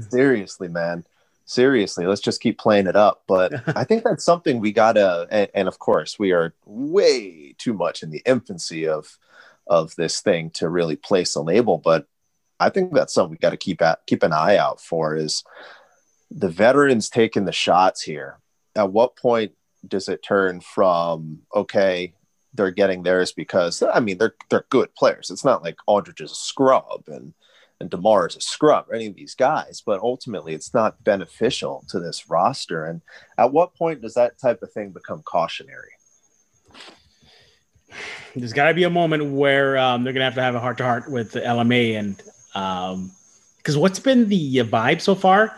[0.10, 1.06] Seriously, man.
[1.52, 3.24] Seriously, let's just keep playing it up.
[3.28, 7.74] But I think that's something we gotta, and, and, of course, we are way too
[7.74, 9.18] much in the infancy of
[9.68, 11.78] of this thing to really place a label.
[11.78, 12.08] But
[12.58, 15.44] I think that's something we got to keep at keep an eye out for is
[16.30, 18.40] the veterans taking the shots here.
[18.74, 19.52] At what point
[19.86, 22.14] does it turn from okay,
[22.54, 25.30] they're getting theirs because I mean they're they're good players.
[25.30, 27.34] It's not like Aldridge is a scrub and
[27.82, 31.84] and DeMar is a scrub or any of these guys, but ultimately it's not beneficial
[31.90, 32.86] to this roster.
[32.86, 33.02] And
[33.38, 35.92] at what point does that type of thing become cautionary?
[38.36, 40.60] There's got to be a moment where um, they're going to have to have a
[40.60, 42.00] heart to heart with the LMA.
[42.00, 42.16] And
[42.54, 45.54] because um, what's been the vibe so far,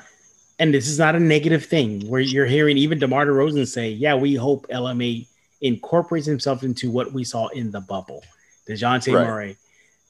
[0.57, 4.15] and this is not a negative thing, where you're hearing even DeMar DeRozan say, Yeah,
[4.15, 5.27] we hope LMA
[5.61, 8.23] incorporates himself into what we saw in the bubble.
[8.67, 9.27] DeJounte right.
[9.27, 9.57] Murray,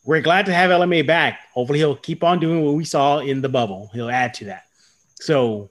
[0.05, 1.47] we're glad to have LMA back.
[1.53, 3.89] Hopefully, he'll keep on doing what we saw in the bubble.
[3.93, 4.65] He'll add to that.
[5.15, 5.69] So,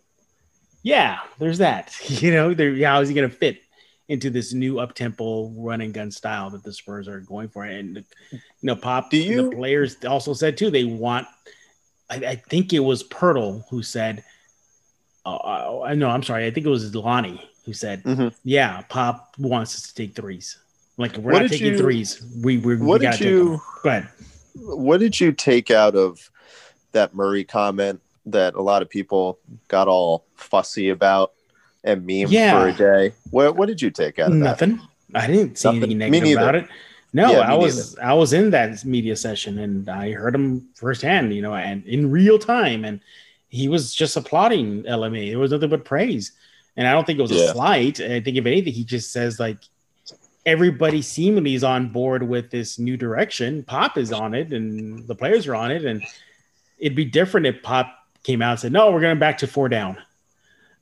[0.83, 1.95] yeah, there's that.
[2.09, 3.63] You know, there, how is he going to fit
[4.09, 7.65] into this new up tempo run and gun style that the Spurs are going for?
[7.65, 11.27] And you know, Pop, Do you, the players also said too they want.
[12.09, 14.25] I, I think it was Poeltl who said.
[15.25, 16.09] Uh, I know.
[16.09, 16.47] I'm sorry.
[16.47, 18.29] I think it was Lonnie who said, mm-hmm.
[18.43, 20.59] "Yeah, Pop wants us to take threes.
[20.97, 22.25] Like we're what not taking you, threes.
[22.43, 23.61] We we, what we did you?
[23.83, 24.09] Go ahead.
[24.55, 26.31] What did you take out of
[26.93, 31.33] that Murray comment that a lot of people got all fussy about
[31.83, 32.61] and meme yeah.
[32.61, 33.15] for a day?
[33.31, 34.81] What what did you take out of Nothing.
[35.13, 35.23] that?
[35.25, 35.83] I didn't see Nothing.
[35.85, 36.69] anything negative about it.
[37.15, 38.09] No, yeah, I was neither.
[38.09, 42.11] I was in that media session and I heard him firsthand, you know, and in
[42.11, 43.01] real time, and
[43.49, 45.29] he was just applauding LMA.
[45.29, 46.33] It was nothing but praise,
[46.77, 47.51] and I don't think it was yeah.
[47.51, 48.01] a slight.
[48.01, 49.59] I think if anything, he just says like
[50.45, 53.63] everybody seemingly is on board with this new direction.
[53.63, 56.03] Pop is on it, and the players are on it, and
[56.79, 59.69] it'd be different if Pop came out and said, "No, we're going back to four
[59.69, 59.99] down."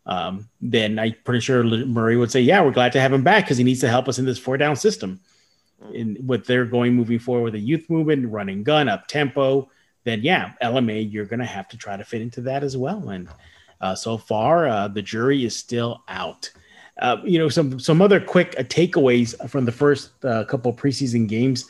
[0.06, 3.44] Um, then I'm pretty sure Murray would say, "Yeah, we're glad to have him back
[3.44, 5.20] because he needs to help us in this four down system."
[5.94, 9.70] In what they're going moving forward with a youth movement, running gun, up tempo,
[10.04, 13.08] then yeah, LMA, you're going to have to try to fit into that as well.
[13.08, 13.28] And
[13.80, 16.50] uh, so far, uh, the jury is still out.
[17.00, 21.26] Uh, you know, some some other quick uh, takeaways from the first uh, couple preseason
[21.26, 21.66] games.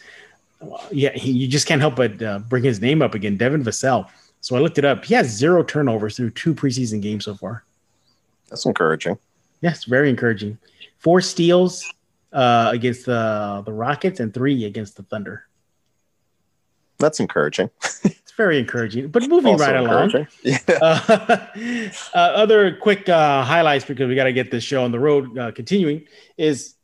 [0.91, 4.11] Yeah, he, you just can't help but uh, bring his name up again, Devin Vassell.
[4.41, 5.05] So I looked it up.
[5.05, 7.65] He has zero turnovers through two preseason games so far.
[8.49, 9.19] That's encouraging.
[9.61, 10.59] Yes, very encouraging.
[10.99, 11.91] Four steals
[12.33, 15.47] uh, against the the Rockets and three against the Thunder.
[16.99, 17.71] That's encouraging.
[18.41, 19.09] very encouraging.
[19.09, 20.59] But moving also right along, yeah.
[20.81, 24.99] uh, uh, other quick uh, highlights because we got to get this show on the
[24.99, 26.07] road uh, continuing
[26.39, 26.75] is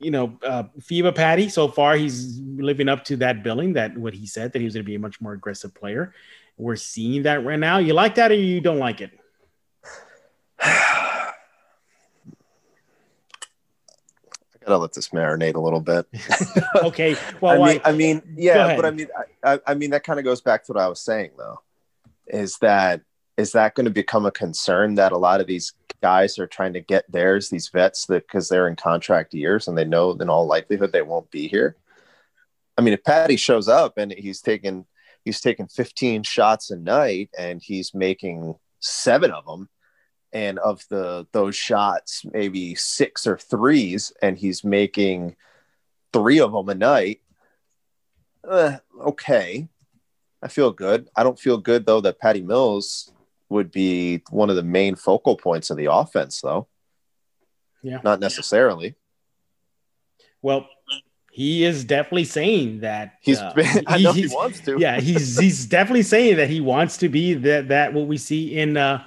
[0.00, 4.12] you know, uh, FIBA Patty, so far he's living up to that billing that what
[4.12, 6.12] he said that he was going to be a much more aggressive player.
[6.56, 7.78] We're seeing that right now.
[7.78, 9.12] You like that or you don't like it?
[14.64, 16.06] gotta let this marinate a little bit.
[16.76, 17.16] okay.
[17.40, 19.08] Well, I mean, I mean, yeah, but I mean,
[19.42, 21.60] I, I mean, that kind of goes back to what I was saying, though,
[22.26, 23.00] is that
[23.36, 25.72] is that going to become a concern that a lot of these
[26.02, 29.76] guys are trying to get theirs, these vets, that because they're in contract years and
[29.76, 31.76] they know in all likelihood they won't be here.
[32.76, 34.86] I mean, if Patty shows up and he's taking
[35.24, 39.68] he's taking 15 shots a night and he's making seven of them,
[40.32, 45.36] and of the those shots, maybe six or threes, and he's making
[46.12, 47.20] three of them a night.
[48.48, 49.68] Uh, okay,
[50.42, 51.08] I feel good.
[51.14, 53.12] I don't feel good though that Patty Mills
[53.48, 56.66] would be one of the main focal points of the offense, though.
[57.82, 58.94] Yeah, not necessarily.
[60.40, 60.68] Well,
[61.30, 63.38] he is definitely saying that he's.
[63.38, 64.78] Uh, been, I know he wants to.
[64.78, 68.58] yeah, he's he's definitely saying that he wants to be that that what we see
[68.58, 69.02] in uh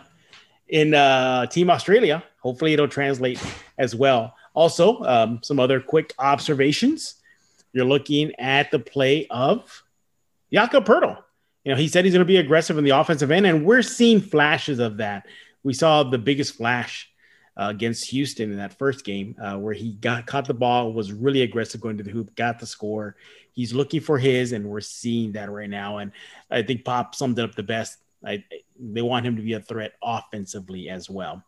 [0.68, 2.24] in uh Team Australia.
[2.40, 3.40] Hopefully, it'll translate
[3.78, 4.36] as well.
[4.54, 7.16] Also, um, some other quick observations.
[7.74, 9.84] You're looking at the play of
[10.52, 11.22] Jakob Poeltl.
[11.66, 13.82] You know, he said he's going to be aggressive in the offensive end, and we're
[13.82, 15.26] seeing flashes of that.
[15.64, 17.12] We saw the biggest flash
[17.58, 21.12] uh, against Houston in that first game, uh, where he got caught the ball, was
[21.12, 23.16] really aggressive going to the hoop, got the score.
[23.52, 25.98] He's looking for his, and we're seeing that right now.
[25.98, 26.12] And
[26.52, 27.98] I think Pop summed it up the best.
[28.26, 28.44] I,
[28.80, 31.44] they want him to be a threat offensively as well.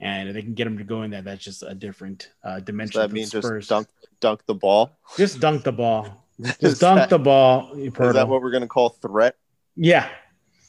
[0.00, 2.60] And if they can get him to go in that, that's just a different uh,
[2.60, 3.00] dimension.
[3.00, 3.88] That mean just dunk,
[4.20, 4.96] dunk the ball?
[5.16, 6.24] Just dunk the ball.
[6.60, 7.72] Just dunk that, the ball.
[7.74, 8.10] Poeltl.
[8.10, 9.34] Is that what we're going to call threat?
[9.74, 10.08] Yeah.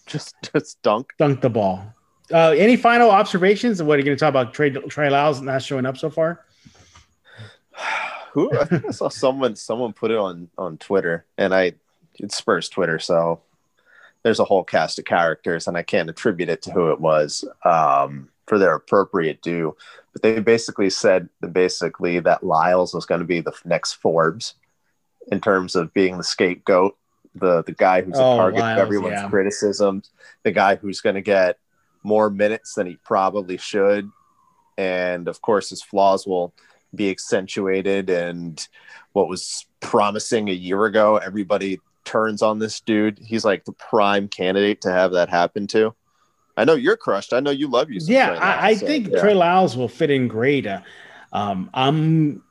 [0.07, 1.13] Just just dunk.
[1.19, 1.93] Dunk the ball.
[2.33, 3.81] Uh, any final observations?
[3.83, 4.51] What are you going to talk about?
[4.51, 6.43] Trey Trey Lyles not showing up so far.
[8.33, 11.73] Who I think I saw someone someone put it on on Twitter, and I
[12.15, 13.41] it's Spurs Twitter, so
[14.23, 17.45] there's a whole cast of characters, and I can't attribute it to who it was
[17.63, 19.75] um, for their appropriate due.
[20.13, 24.55] But they basically said basically that Lyles was going to be the next Forbes
[25.31, 26.95] in terms of being the scapegoat
[27.35, 29.29] the the guy who's oh, a target Lyles, of everyone's yeah.
[29.29, 30.11] criticisms,
[30.43, 31.57] the guy who's going to get
[32.03, 34.09] more minutes than he probably should,
[34.77, 36.53] and of course his flaws will
[36.93, 38.09] be accentuated.
[38.09, 38.65] And
[39.13, 43.19] what was promising a year ago, everybody turns on this dude.
[43.19, 45.93] He's like the prime candidate to have that happen to.
[46.57, 47.33] I know you're crushed.
[47.33, 47.99] I know you love you.
[48.03, 49.21] Yeah, I, I so, think yeah.
[49.21, 50.65] Trey Lyles will fit in great.
[50.65, 50.81] Uh,
[51.31, 52.43] um, I'm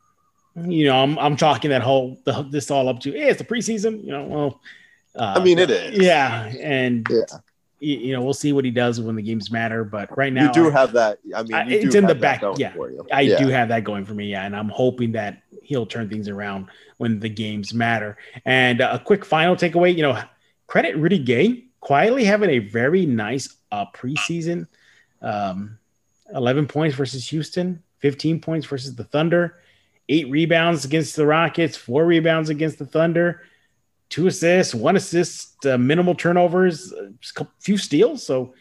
[0.57, 3.45] you know, I'm I'm talking that whole the, this all up to hey, it's the
[3.45, 4.05] preseason.
[4.05, 4.61] You know, well,
[5.17, 5.99] uh, I mean, it is.
[5.99, 7.25] Yeah, and yeah.
[7.81, 9.85] You, know, we'll see what he does when the games matter.
[9.85, 11.19] But right now, you do I, have that.
[11.35, 12.43] I mean, it's in the back.
[12.57, 12.75] Yeah,
[13.13, 13.39] I yeah.
[13.39, 14.27] do have that going for me.
[14.27, 18.17] Yeah, and I'm hoping that he'll turn things around when the games matter.
[18.45, 19.95] And uh, a quick final takeaway.
[19.95, 20.23] You know,
[20.67, 24.67] credit Rudy Gay quietly having a very nice uh, preseason.
[25.23, 25.79] Um,
[26.35, 29.57] 11 points versus Houston, 15 points versus the Thunder
[30.09, 33.43] eight rebounds against the Rockets, four rebounds against the Thunder,
[34.09, 38.25] two assists, one assist, uh, minimal turnovers, a few steals.
[38.25, 38.55] So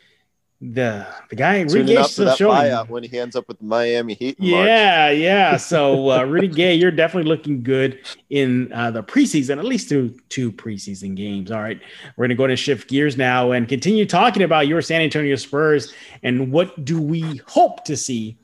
[0.60, 4.38] the the guy Rudy Gay still showing when he ends up with the Miami Heat.
[4.40, 5.18] yeah, March.
[5.18, 5.58] yeah.
[5.68, 8.00] So uh, Rudy Gay, you're definitely looking good
[8.32, 11.52] in uh, the preseason, at least through two preseason games.
[11.52, 11.80] All right,
[12.16, 15.94] we're gonna go and shift gears now and continue talking about your San Antonio Spurs
[16.24, 18.38] and what do we hope to see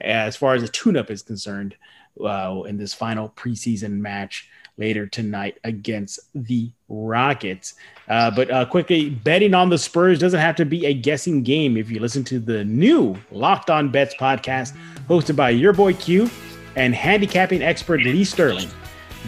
[0.00, 1.76] as far as the tune-up is concerned
[2.24, 7.74] uh, in this final preseason match later tonight against the Rockets.
[8.08, 11.76] Uh, but uh, quickly, betting on the Spurs doesn't have to be a guessing game
[11.76, 14.76] if you listen to the new Locked On Bets podcast
[15.08, 16.30] hosted by your boy Q
[16.76, 18.68] and handicapping expert Lee Sterling.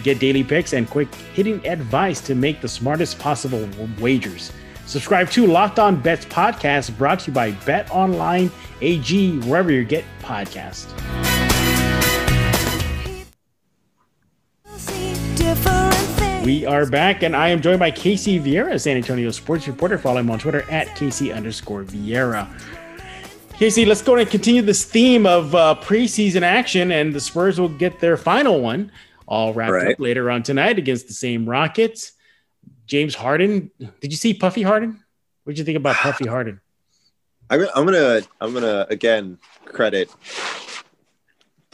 [0.03, 3.69] Get daily picks and quick hitting advice to make the smartest possible
[4.01, 4.53] wagers.
[4.87, 9.85] Subscribe to Locked On Bets podcast brought to you by Bet Online AG, wherever you
[9.85, 11.24] get podcasts.
[16.45, 19.97] We are back, and I am joined by Casey Vieira, San Antonio sports reporter.
[19.97, 22.47] Follow him on Twitter at Casey underscore Vieira.
[23.55, 27.71] Casey, let's go and continue this theme of uh, preseason action, and the Spurs will
[27.71, 28.93] get their final one
[29.27, 29.93] all wrapped right.
[29.93, 32.13] up later on tonight against the same Rockets.
[32.85, 33.71] James Harden.
[33.79, 35.03] Did you see Puffy Harden?
[35.45, 36.61] What did you think about Puffy Harden?
[37.49, 40.11] I'm, I'm gonna I'm gonna again credit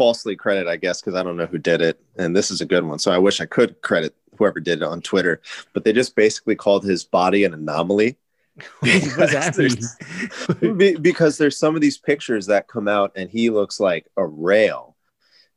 [0.00, 2.00] falsely credit, I guess, because I don't know who did it.
[2.16, 2.98] And this is a good one.
[2.98, 5.40] So I wish I could credit whoever did it on Twitter.
[5.72, 8.16] But they just basically called his body an anomaly.
[8.82, 9.96] because, there's,
[10.98, 14.96] because there's some of these pictures that come out and he looks like a rail.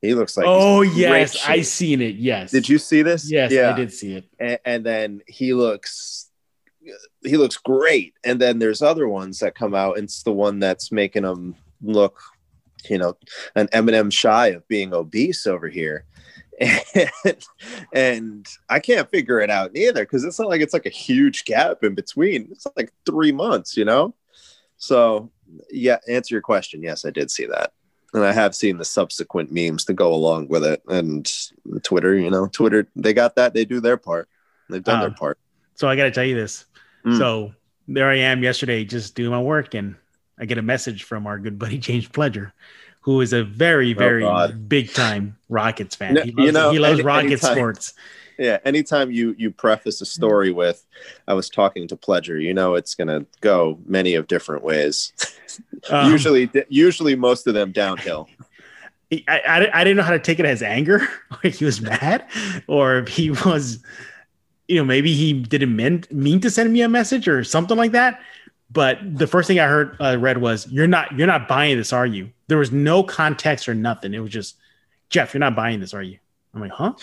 [0.01, 2.15] He looks like oh yes, I seen it.
[2.15, 2.51] Yes.
[2.51, 3.31] Did you see this?
[3.31, 3.71] Yes, yeah.
[3.71, 4.25] I did see it.
[4.37, 6.29] And, and, then he looks
[7.23, 8.13] he looks great.
[8.23, 9.97] And then there's other ones that come out.
[9.97, 12.19] And it's the one that's making him look,
[12.89, 13.15] you know,
[13.55, 16.05] an M&M shy of being obese over here.
[16.59, 17.45] And,
[17.93, 21.45] and I can't figure it out either because it's not like it's like a huge
[21.45, 22.47] gap in between.
[22.51, 24.13] It's like three months, you know.
[24.77, 25.31] So
[25.71, 26.83] yeah, answer your question.
[26.83, 27.73] Yes, I did see that
[28.13, 30.83] and I have seen the subsequent memes to go along with it.
[30.87, 31.29] And
[31.83, 33.53] Twitter, you know, Twitter, they got that.
[33.53, 34.29] They do their part.
[34.69, 35.39] They've done uh, their part.
[35.75, 36.65] So I got to tell you this.
[37.05, 37.17] Mm.
[37.17, 37.53] So
[37.87, 39.95] there I am yesterday, just doing my work, and
[40.39, 42.51] I get a message from our good buddy James Pledger,
[43.03, 46.15] who is a very, oh, very oh big time Rockets fan.
[46.15, 47.93] he loves, you know, he loves any, Rocket anytime, sports.
[48.37, 50.83] Yeah anytime you you preface a story with
[51.27, 55.13] i was talking to pledger you know it's going to go many of different ways.
[55.91, 58.27] Um, usually usually most of them downhill.
[59.11, 61.07] I, I, I didn't know how to take it as anger
[61.43, 62.25] like he was mad
[62.67, 63.83] or if he was
[64.67, 67.91] you know maybe he didn't mean, mean to send me a message or something like
[67.91, 68.19] that
[68.73, 71.93] but the first thing i heard uh, read was you're not you're not buying this
[71.93, 74.57] are you there was no context or nothing it was just
[75.09, 76.17] jeff you're not buying this are you
[76.53, 76.93] i'm like huh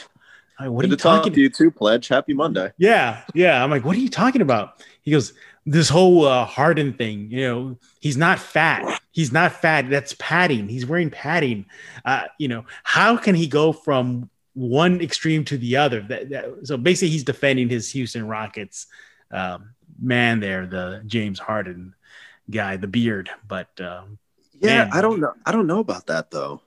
[0.68, 2.08] what Good are you talking to you too, Pledge?
[2.08, 2.70] Happy Monday.
[2.76, 3.64] Yeah, yeah.
[3.64, 4.84] I'm like, what are you talking about?
[5.00, 5.32] He goes,
[5.66, 7.30] this whole uh, Harden thing.
[7.30, 9.00] You know, he's not fat.
[9.12, 9.88] He's not fat.
[9.88, 10.68] That's padding.
[10.68, 11.66] He's wearing padding.
[12.04, 16.00] Uh, you know, how can he go from one extreme to the other?
[16.02, 18.86] That, that, so basically, he's defending his Houston Rockets
[19.30, 19.70] um,
[20.00, 21.94] man there, the James Harden
[22.50, 23.30] guy, the beard.
[23.46, 24.18] But um,
[24.58, 24.90] yeah, man.
[24.92, 25.34] I don't know.
[25.44, 26.62] I don't know about that though.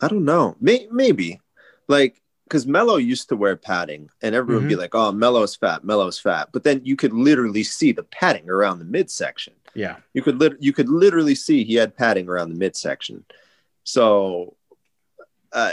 [0.00, 0.56] I don't know.
[0.60, 1.40] May- maybe
[1.88, 4.68] like because Melo used to wear padding, and everyone mm-hmm.
[4.68, 8.02] would be like, "Oh, Melo's fat, Melo's fat," but then you could literally see the
[8.02, 9.54] padding around the midsection.
[9.74, 13.24] Yeah, you could lit- you could literally see he had padding around the midsection.
[13.82, 14.56] So,
[15.52, 15.72] uh,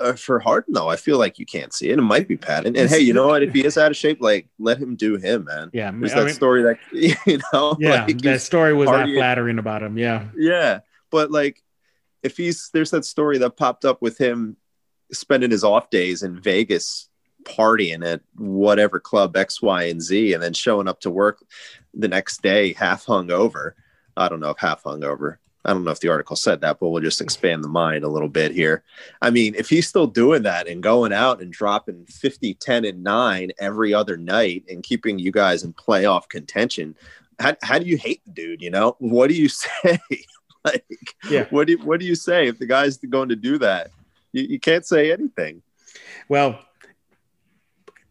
[0.00, 1.98] uh, for Harden though, I feel like you can't see it.
[1.98, 2.76] It might be padding.
[2.76, 3.42] And hey, you know what?
[3.42, 5.70] If he is out of shape, like let him do him, man.
[5.72, 6.78] Yeah, there's I that mean, story that
[7.26, 7.76] you know.
[7.78, 9.98] Yeah, like that story was not flattering about him.
[9.98, 10.80] Yeah, yeah,
[11.10, 11.62] but like
[12.22, 14.56] if he's there's that story that popped up with him
[15.12, 17.08] spending his off days in Vegas
[17.44, 21.44] partying at whatever club X, Y, and Z, and then showing up to work
[21.94, 23.76] the next day half hung over.
[24.16, 25.40] I don't know if half hung over.
[25.64, 28.08] I don't know if the article said that, but we'll just expand the mind a
[28.08, 28.82] little bit here.
[29.20, 33.04] I mean, if he's still doing that and going out and dropping 50, 10, and
[33.04, 36.96] 9 every other night and keeping you guys in playoff contention,
[37.38, 38.62] how, how do you hate the dude?
[38.62, 39.98] You know, what do you say?
[40.64, 40.86] like,
[41.28, 41.44] yeah.
[41.50, 43.90] what do you, what do you say if the guy's going to do that?
[44.32, 45.62] you, you can't say anything.
[46.28, 46.58] Well,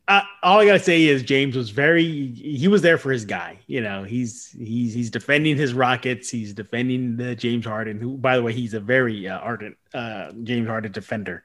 [0.09, 3.59] uh, all I gotta say is James was very he was there for his guy.
[3.67, 6.31] You know, he's he's he's defending his Rockets.
[6.31, 10.31] He's defending the James Harden, who by the way he's a very uh, ardent uh,
[10.43, 11.43] James Harden defender.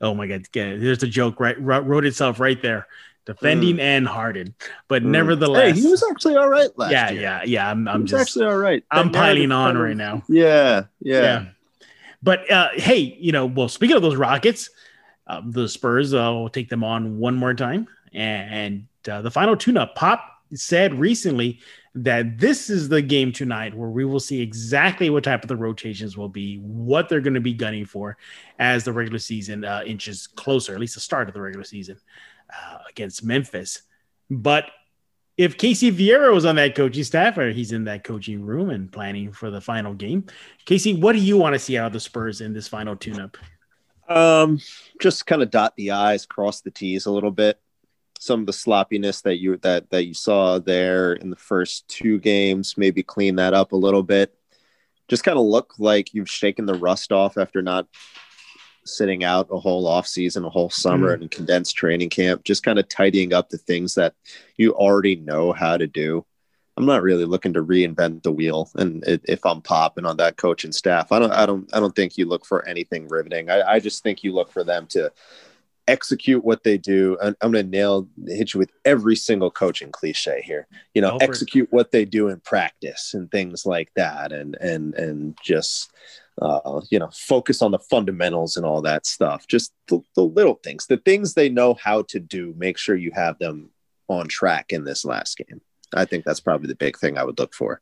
[0.00, 2.86] Oh my God, there's a joke right wrote itself right there.
[3.26, 3.80] Defending mm.
[3.80, 4.54] and Harden,
[4.86, 5.06] but mm.
[5.06, 7.22] nevertheless, hey, he was actually all right last yeah, year.
[7.22, 7.70] Yeah, yeah, yeah.
[7.70, 8.84] I'm, I'm just actually all right.
[8.90, 10.22] I'm piling on right now.
[10.28, 11.22] Yeah, yeah.
[11.22, 11.46] yeah.
[12.22, 14.68] But uh, hey, you know, well, speaking of those Rockets,
[15.26, 17.88] uh, the Spurs I'll take them on one more time.
[18.14, 21.60] And uh, the final tune up, Pop said recently
[21.96, 25.56] that this is the game tonight where we will see exactly what type of the
[25.56, 28.16] rotations will be, what they're going to be gunning for
[28.58, 31.96] as the regular season uh, inches closer, at least the start of the regular season
[32.52, 33.82] uh, against Memphis.
[34.30, 34.70] But
[35.36, 38.90] if Casey Vieira was on that coaching staff or he's in that coaching room and
[38.90, 40.26] planning for the final game,
[40.64, 43.36] Casey, what do you want to see out of the Spurs in this final tune-up?
[44.08, 44.60] Um,
[45.00, 47.58] just kind of dot the i's, cross the t's a little bit.
[48.18, 52.18] Some of the sloppiness that you that that you saw there in the first two
[52.18, 54.34] games, maybe clean that up a little bit.
[55.08, 57.86] Just kind of look like you've shaken the rust off after not
[58.86, 61.22] sitting out a whole off season, a whole summer mm-hmm.
[61.22, 64.14] and condensed training camp, just kind of tidying up the things that
[64.56, 66.24] you already know how to do.
[66.76, 68.68] I'm not really looking to reinvent the wheel.
[68.74, 72.18] And if I'm popping on that coaching staff, I don't, I don't, I don't think
[72.18, 73.48] you look for anything riveting.
[73.48, 75.12] I, I just think you look for them to
[75.86, 77.16] execute what they do.
[77.22, 80.66] And I'm going to nail, hit you with every single coaching cliche here.
[80.94, 85.38] You know, execute what they do in practice and things like that, and and and
[85.42, 85.92] just
[86.40, 89.46] uh, you know, focus on the fundamentals and all that stuff.
[89.46, 92.54] Just the, the, little things, the things they know how to do.
[92.56, 93.70] Make sure you have them
[94.08, 95.60] on track in this last game.
[95.94, 97.80] I think that's probably the big thing I would look for.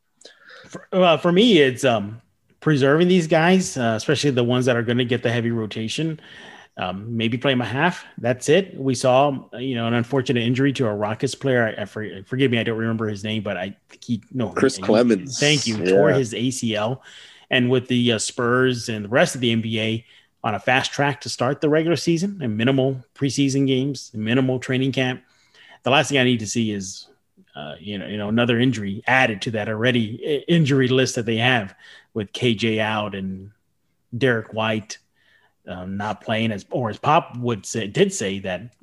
[0.67, 2.21] For, uh, for me, it's um,
[2.59, 6.19] preserving these guys, uh, especially the ones that are going to get the heavy rotation.
[6.75, 8.03] Um, maybe play him a half.
[8.17, 8.75] That's it.
[8.75, 11.75] We saw, you know, an unfortunate injury to a Rockets player.
[11.77, 14.49] I, I for, forgive me, I don't remember his name, but I think he no
[14.49, 15.39] Chris he, Clemons.
[15.39, 15.77] Thank you.
[15.77, 15.91] Yeah.
[15.91, 17.01] Tore his ACL
[17.51, 20.05] and with the uh, Spurs and the rest of the NBA
[20.43, 24.91] on a fast track to start the regular season and minimal preseason games, minimal training
[24.91, 25.21] camp.
[25.83, 27.07] The last thing I need to see is,
[27.55, 31.37] uh, you know, you know, another injury added to that already injury list that they
[31.37, 31.75] have
[32.15, 33.51] with KJ out and
[34.17, 34.97] Derek White
[35.67, 38.73] um, not playing as, or as Pop would say, did say that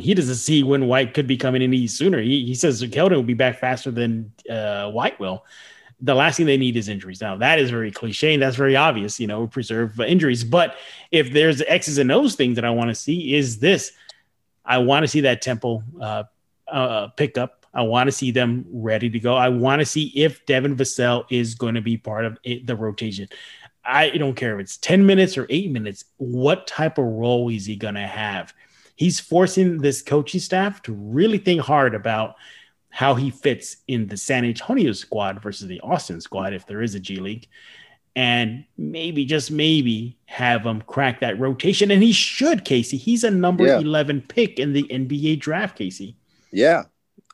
[0.00, 2.20] he doesn't see when White could be coming in any sooner.
[2.20, 5.44] He, he says Keldon will be back faster than uh, White will.
[6.00, 7.20] The last thing they need is injuries.
[7.20, 9.20] Now that is very cliche and that's very obvious.
[9.20, 10.42] You know, preserve injuries.
[10.42, 10.76] But
[11.10, 13.92] if there's X's and O's things that I want to see is this:
[14.64, 16.24] I want to see that Temple uh,
[16.66, 17.66] uh, pick up.
[17.74, 19.34] I want to see them ready to go.
[19.34, 22.76] I want to see if Devin Vassell is going to be part of it, the
[22.76, 23.28] rotation.
[23.84, 26.04] I don't care if it's 10 minutes or eight minutes.
[26.18, 28.54] What type of role is he going to have?
[28.96, 32.36] he's forcing this coaching staff to really think hard about
[32.90, 36.94] how he fits in the San Antonio squad versus the Austin squad, if there is
[36.94, 37.48] a G League,
[38.14, 41.90] and maybe just maybe have him crack that rotation.
[41.90, 42.96] And he should, Casey.
[42.96, 43.78] He's a number yeah.
[43.78, 46.16] 11 pick in the NBA draft, Casey.
[46.52, 46.84] Yeah.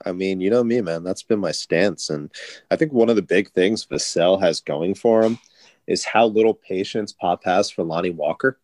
[0.07, 1.03] I mean, you know me, man.
[1.03, 2.09] That's been my stance.
[2.09, 2.30] And
[2.70, 5.38] I think one of the big things Vassell has going for him
[5.89, 8.61] is how little patience Pop has for Lonnie Walker.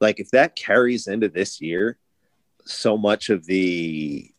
[0.00, 1.98] Like, if that carries into this year,
[2.64, 4.30] so much of the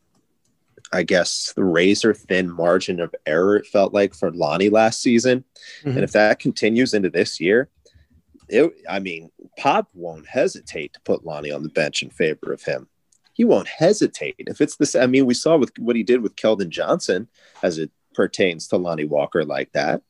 [0.94, 5.44] I guess the razor thin margin of error it felt like for Lonnie last season.
[5.80, 5.90] Mm-hmm.
[5.90, 7.70] And if that continues into this year,
[8.48, 12.64] it, I mean, Pop won't hesitate to put Lonnie on the bench in favor of
[12.64, 12.88] him.
[13.34, 14.36] He won't hesitate.
[14.38, 17.28] If it's this, I mean, we saw with what he did with Keldon Johnson
[17.64, 20.02] as it pertains to Lonnie Walker like that.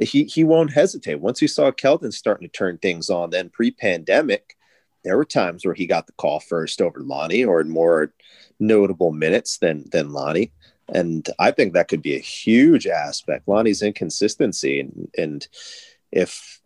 [0.00, 1.20] He he won't hesitate.
[1.20, 4.56] Once he saw Keldon starting to turn things on, then pre-pandemic,
[5.04, 8.12] there were times where he got the call first over Lonnie or in more
[8.60, 10.52] notable minutes than than Lonnie.
[10.88, 13.48] And I think that could be a huge aspect.
[13.48, 14.80] Lonnie's inconsistency.
[14.80, 15.48] And, and
[16.12, 16.60] if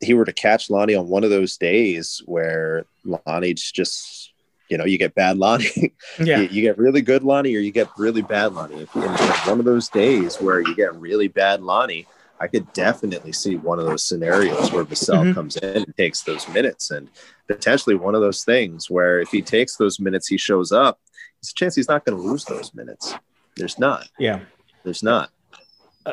[0.00, 2.86] he were to catch Lonnie on one of those days where
[3.26, 4.32] Lonnie's just,
[4.70, 6.40] you know, you get bad Lonnie, yeah.
[6.40, 8.82] you, you, get really good Lonnie or you get really bad Lonnie.
[8.82, 12.06] If, if one of those days where you get really bad Lonnie,
[12.40, 15.32] I could definitely see one of those scenarios where Vassell mm-hmm.
[15.32, 17.08] comes in and takes those minutes, and
[17.46, 21.00] potentially one of those things where if he takes those minutes, he shows up.
[21.40, 23.14] There's a chance he's not going to lose those minutes.
[23.56, 24.08] There's not.
[24.18, 24.40] Yeah,
[24.84, 25.30] there's not.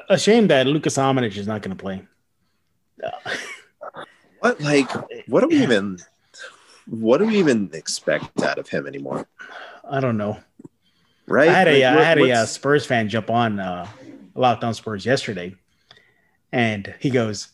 [0.09, 2.03] A shame that Luka Samanic is not going to play.
[4.39, 4.91] what like
[5.27, 5.97] what do we even
[6.87, 9.27] what do we even expect out of him anymore?
[9.89, 10.39] I don't know.
[11.27, 11.49] Right.
[11.49, 13.87] I had a like, I had a uh, Spurs fan jump on uh,
[14.33, 15.55] Locked On Spurs yesterday
[16.55, 17.49] and he goes,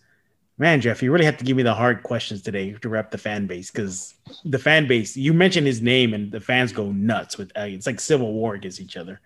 [0.60, 3.18] Man, Jeff, you really have to give me the hard questions today to rep the
[3.18, 4.14] fan base because
[4.46, 7.88] the fan base, you mention his name and the fans go nuts with uh, it's
[7.88, 9.20] like civil war against each other.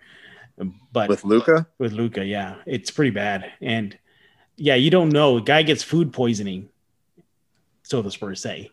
[0.92, 3.52] But with Luka, with Luka, yeah, it's pretty bad.
[3.60, 3.98] And
[4.56, 5.36] yeah, you don't know.
[5.36, 6.70] A guy gets food poisoning,
[7.82, 8.70] so the Spurs say.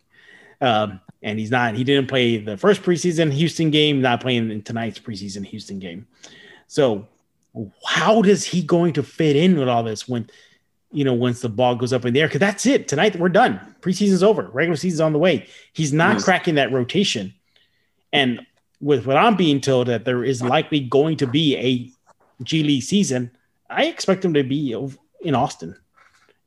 [0.62, 4.62] Um, and he's not, he didn't play the first preseason Houston game, not playing in
[4.62, 6.08] tonight's preseason Houston game.
[6.68, 7.10] So,
[7.86, 10.30] how does he going to fit in with all this when
[10.94, 12.88] you know, once the ball goes up in the air, because that's it.
[12.88, 13.60] Tonight we're done.
[13.82, 14.44] Preseason's over.
[14.54, 15.48] Regular season's on the way.
[15.74, 16.24] He's not yes.
[16.24, 17.34] cracking that rotation.
[18.14, 18.46] And
[18.80, 22.84] with what I'm being told that there is likely going to be a G League
[22.84, 23.32] season,
[23.70, 24.78] I expect him to be
[25.22, 25.76] in Austin.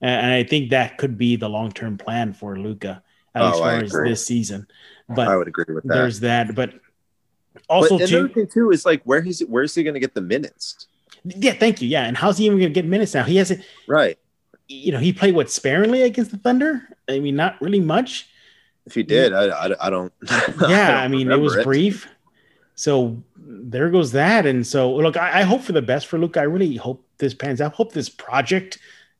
[0.00, 3.02] And I think that could be the long term plan for Luka,
[3.34, 4.68] as oh, far as this season.
[5.08, 5.94] But I would agree with that.
[5.94, 6.54] There's that.
[6.54, 6.74] But
[7.68, 9.48] also, but another thing too is like, where is it?
[9.48, 10.86] Where's he going to get the minutes?
[11.24, 11.88] Yeah, thank you.
[11.88, 13.24] Yeah, and how's he even going to get minutes now?
[13.24, 13.64] He hasn't.
[13.88, 14.18] Right
[14.68, 16.82] you know, he played what sparingly against the Thunder.
[17.08, 18.28] I mean, not really much.
[18.84, 20.12] If he did, I, I, I don't.
[20.68, 21.64] Yeah, I, I mean, it was it.
[21.64, 22.08] brief.
[22.76, 24.46] So there goes that.
[24.46, 26.36] And so, look, I, I, hope for the best for Luke.
[26.36, 27.72] I really hope this pans out.
[27.72, 28.78] I hope this project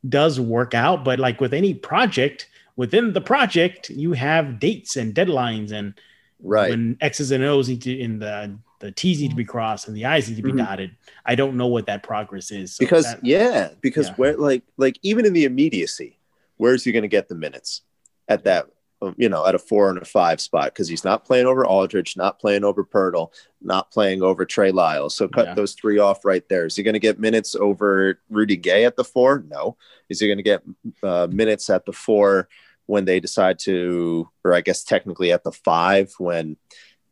[0.09, 1.05] does work out.
[1.05, 5.95] But like with any project, within the project, you have dates and deadlines and
[6.43, 9.89] right when X's and O's need to in the the T's need to be crossed
[9.89, 10.59] and the I's need to be mm-hmm.
[10.59, 10.97] dotted.
[11.25, 12.75] I don't know what that progress is.
[12.75, 14.15] So because that, yeah, because yeah.
[14.15, 16.19] where like like even in the immediacy,
[16.57, 17.83] where's he going to get the minutes
[18.29, 18.67] at that
[19.03, 21.67] um, you know at a four and a five spot because he's not playing over
[21.67, 25.15] Aldridge, not playing over Poeltl, not playing over Trey Lyles.
[25.15, 25.55] So cut yeah.
[25.55, 26.67] those three off right there.
[26.67, 29.45] Is he going to get minutes over Rudy Gay at the four?
[29.49, 29.77] No.
[30.09, 30.63] Is he going to get
[31.03, 32.49] uh, minutes at the four
[32.87, 36.57] when they decide to, or I guess technically at the five when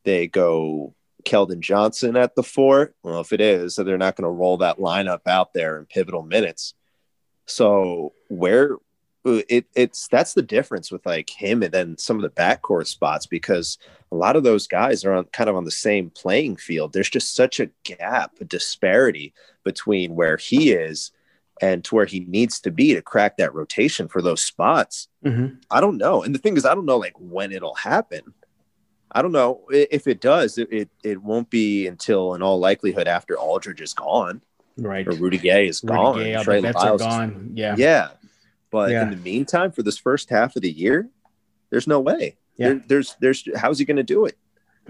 [0.05, 0.95] they go
[1.25, 2.95] Keldon Johnson at the four?
[3.03, 5.87] Well, if it is, so they're not going to roll that lineup out there in
[5.87, 6.75] pivotal minutes.
[7.47, 8.77] So where
[9.25, 13.27] it, it's that's the difference with like him and then some of the backcourt spots
[13.27, 13.79] because
[14.13, 16.93] a lot of those guys are on kind of on the same playing field.
[16.93, 21.11] There's just such a gap, a disparity between where he is
[21.63, 25.09] and to where he needs to be to crack that rotation for those spots.
[25.25, 25.59] Mhm.
[25.71, 26.23] I don't know.
[26.23, 28.35] And the thing is, I don't know like when it'll happen.
[29.15, 30.59] I don't know if it does.
[30.59, 34.43] It it, it won't be until in all likelihood after Aldridge is gone
[34.77, 35.07] Right.
[35.07, 36.19] or Rudy Gay is Rudy gone.
[36.19, 37.53] Gay, Trey the are Lyles gone.
[37.55, 37.77] Yeah.
[37.79, 38.09] Yeah.
[38.71, 39.05] But Yeah.
[39.05, 41.09] in the meantime, for this first half of the year,
[41.71, 42.37] there's no way.
[42.57, 42.69] Yeah.
[42.71, 44.37] There, there's there's how's he going to do it?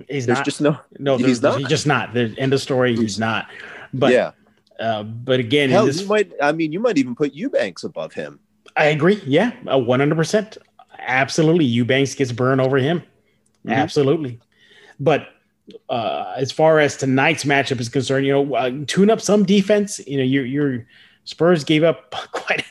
[0.08, 0.44] He's There's not.
[0.44, 0.78] just no.
[0.98, 1.58] no, he's he's not.
[1.58, 2.14] He's just not.
[2.14, 2.96] The end of story.
[2.96, 3.46] He's not.
[3.92, 4.32] But yeah.
[4.80, 6.32] uh, but again, Hell, this, you might.
[6.42, 8.40] I mean, you might even put Eubanks above him.
[8.76, 9.22] I agree.
[9.24, 10.58] Yeah, one hundred percent.
[10.98, 13.02] Absolutely, Eubanks gets burned over him.
[13.66, 13.72] Mhm.
[13.74, 14.40] Absolutely.
[15.00, 15.28] But
[15.88, 20.00] uh, as far as tonight's matchup is concerned, you know, uh, tune up some defense.
[20.06, 20.86] You know, your your
[21.24, 22.64] Spurs gave up quite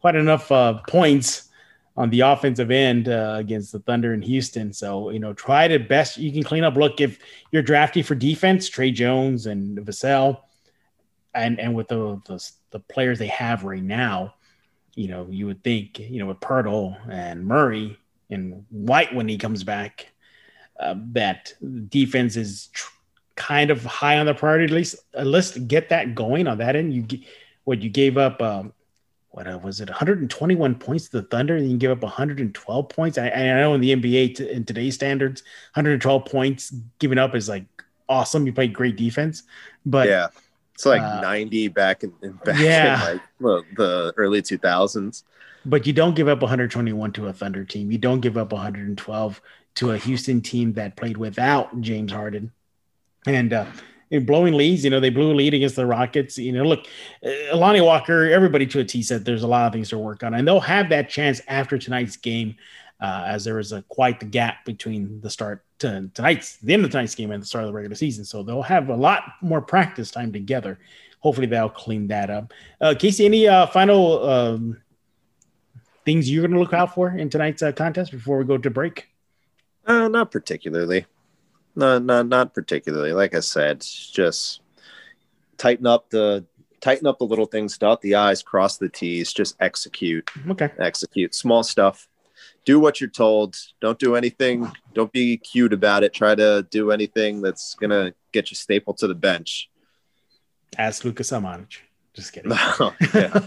[0.00, 1.48] quite enough uh, points
[1.96, 4.72] on the offensive end uh, against the Thunder in Houston.
[4.72, 6.74] So you know, try to best you can clean up.
[6.74, 7.18] Look, if
[7.52, 10.40] you're drafty for defense, Tre Jones and Vassell,
[11.34, 14.34] and and with the, the the players they have right now,
[14.96, 17.96] you know, you would think you know with Poeltl and Murray
[18.28, 20.10] and White when he comes back
[20.78, 21.52] uh, that
[21.88, 22.90] defense is tr-
[23.36, 24.96] kind of high on the priority list.
[25.16, 26.92] Uh, list get that going on that end.
[26.92, 27.26] You g-
[27.64, 28.40] what you gave up?
[28.42, 28.72] Um,
[29.30, 29.88] what uh, was it?
[29.88, 33.18] 121 points to the Thunder, and you give up 112 points.
[33.18, 35.42] I, I know in the NBA t- in today's standards,
[35.74, 37.64] 112 points given up is like
[38.08, 38.46] awesome.
[38.46, 39.42] You played great defense,
[39.84, 40.28] but yeah,
[40.74, 42.94] it's like uh, 90 back in, in back yeah.
[42.94, 45.24] in like well, the early 2000s.
[45.64, 47.90] But you don't give up 121 to a Thunder team.
[47.90, 49.40] You don't give up 112
[49.76, 52.52] to a Houston team that played without James Harden.
[53.26, 53.66] And uh,
[54.10, 56.38] in blowing leads, you know, they blew a lead against the Rockets.
[56.38, 56.86] You know, look,
[57.24, 60.22] uh, Lonnie Walker, everybody to a T said there's a lot of things to work
[60.22, 62.56] on, and they'll have that chance after tonight's game,
[63.00, 66.84] uh, as there is a quite the gap between the start to tonight's the end
[66.84, 68.24] of tonight's game and the start of the regular season.
[68.24, 70.78] So they'll have a lot more practice time together.
[71.20, 72.52] Hopefully, they'll clean that up.
[72.80, 74.76] Uh, Casey, any uh, final um,
[76.04, 78.70] things you're going to look out for in tonight's uh, contest before we go to
[78.70, 79.08] break?
[79.86, 81.06] Uh, not particularly.
[81.76, 83.12] No, no, not particularly.
[83.12, 84.60] Like I said, just
[85.58, 86.44] tighten up the
[86.80, 90.70] tighten up the little things, dot the i's, cross the t's, just execute, Okay.
[90.78, 92.08] execute small stuff.
[92.66, 93.56] Do what you're told.
[93.80, 94.70] Don't do anything.
[94.94, 96.12] Don't be cute about it.
[96.12, 99.70] Try to do anything that's gonna get you stapled to the bench.
[100.76, 101.78] Ask Luka Samanic.
[102.14, 102.52] Just kidding.
[103.14, 103.40] yeah.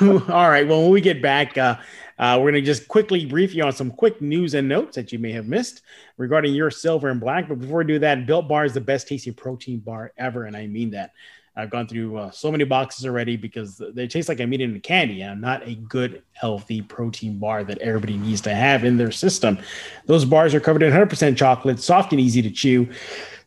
[0.34, 0.66] All right.
[0.66, 1.76] Well, when we get back, uh,
[2.18, 5.12] uh, we're going to just quickly brief you on some quick news and notes that
[5.12, 5.82] you may have missed
[6.16, 7.48] regarding your silver and black.
[7.48, 10.44] But before we do that, Built Bar is the best tasting protein bar ever.
[10.44, 11.12] And I mean that.
[11.54, 14.80] I've gone through uh, so many boxes already because they taste like I'm eating a
[14.80, 19.10] candy and not a good, healthy protein bar that everybody needs to have in their
[19.10, 19.58] system.
[20.06, 22.88] Those bars are covered in 100% chocolate, soft and easy to chew.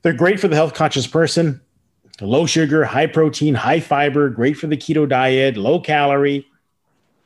[0.01, 1.61] They're great for the health conscious person
[2.25, 6.47] low sugar, high protein, high fiber, great for the keto diet, low calorie.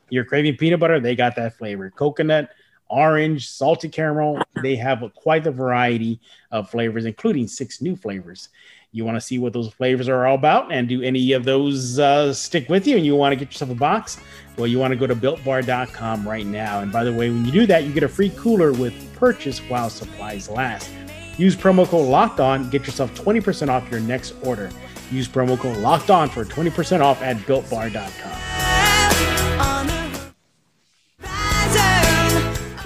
[0.09, 1.89] You're craving peanut butter, they got that flavor.
[1.89, 2.51] Coconut,
[2.87, 6.19] orange, salted caramel, they have quite the variety
[6.51, 8.49] of flavors, including six new flavors.
[8.91, 11.99] You want to see what those flavors are all about, and do any of those
[11.99, 14.17] uh, stick with you, and you want to get yourself a box?
[14.57, 16.79] Well, you want to go to builtbar.com right now.
[16.79, 19.59] And by the way, when you do that, you get a free cooler with purchase
[19.59, 20.89] while supplies last.
[21.37, 24.69] Use promo code locked on, get yourself 20% off your next order.
[25.11, 28.41] Use promo code locked on for 20% off at builtbar.com.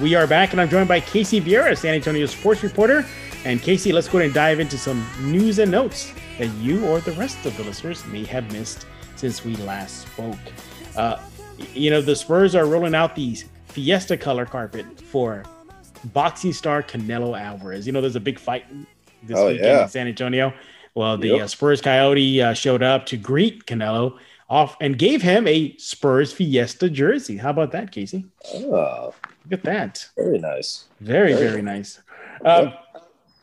[0.02, 3.06] We are back, and I'm joined by Casey Vieira, San Antonio sports reporter.
[3.46, 7.02] And Casey, let's go ahead and dive into some news and notes that you or
[7.02, 8.86] the rest of the listeners may have missed
[9.16, 10.38] since we last spoke.
[10.96, 11.18] Uh,
[11.74, 15.44] you know, the Spurs are rolling out these Fiesta color carpet for
[16.06, 17.86] boxing star Canelo Alvarez.
[17.86, 18.66] You know, there's a big fight
[19.24, 19.84] this Oh, weekend yeah.
[19.84, 20.54] in San Antonio.
[20.96, 21.42] Well, the Yep.
[21.42, 24.18] uh, Spurs Coyote uh, showed up to greet Canelo
[24.50, 27.38] off and gave him a Spurs Fiesta jersey.
[27.38, 28.26] How about that, Casey?
[28.54, 29.14] Oh,
[29.46, 30.06] Look at that.
[30.18, 30.86] very nice.
[31.00, 32.02] Very, Very very nice.
[32.46, 32.74] Um,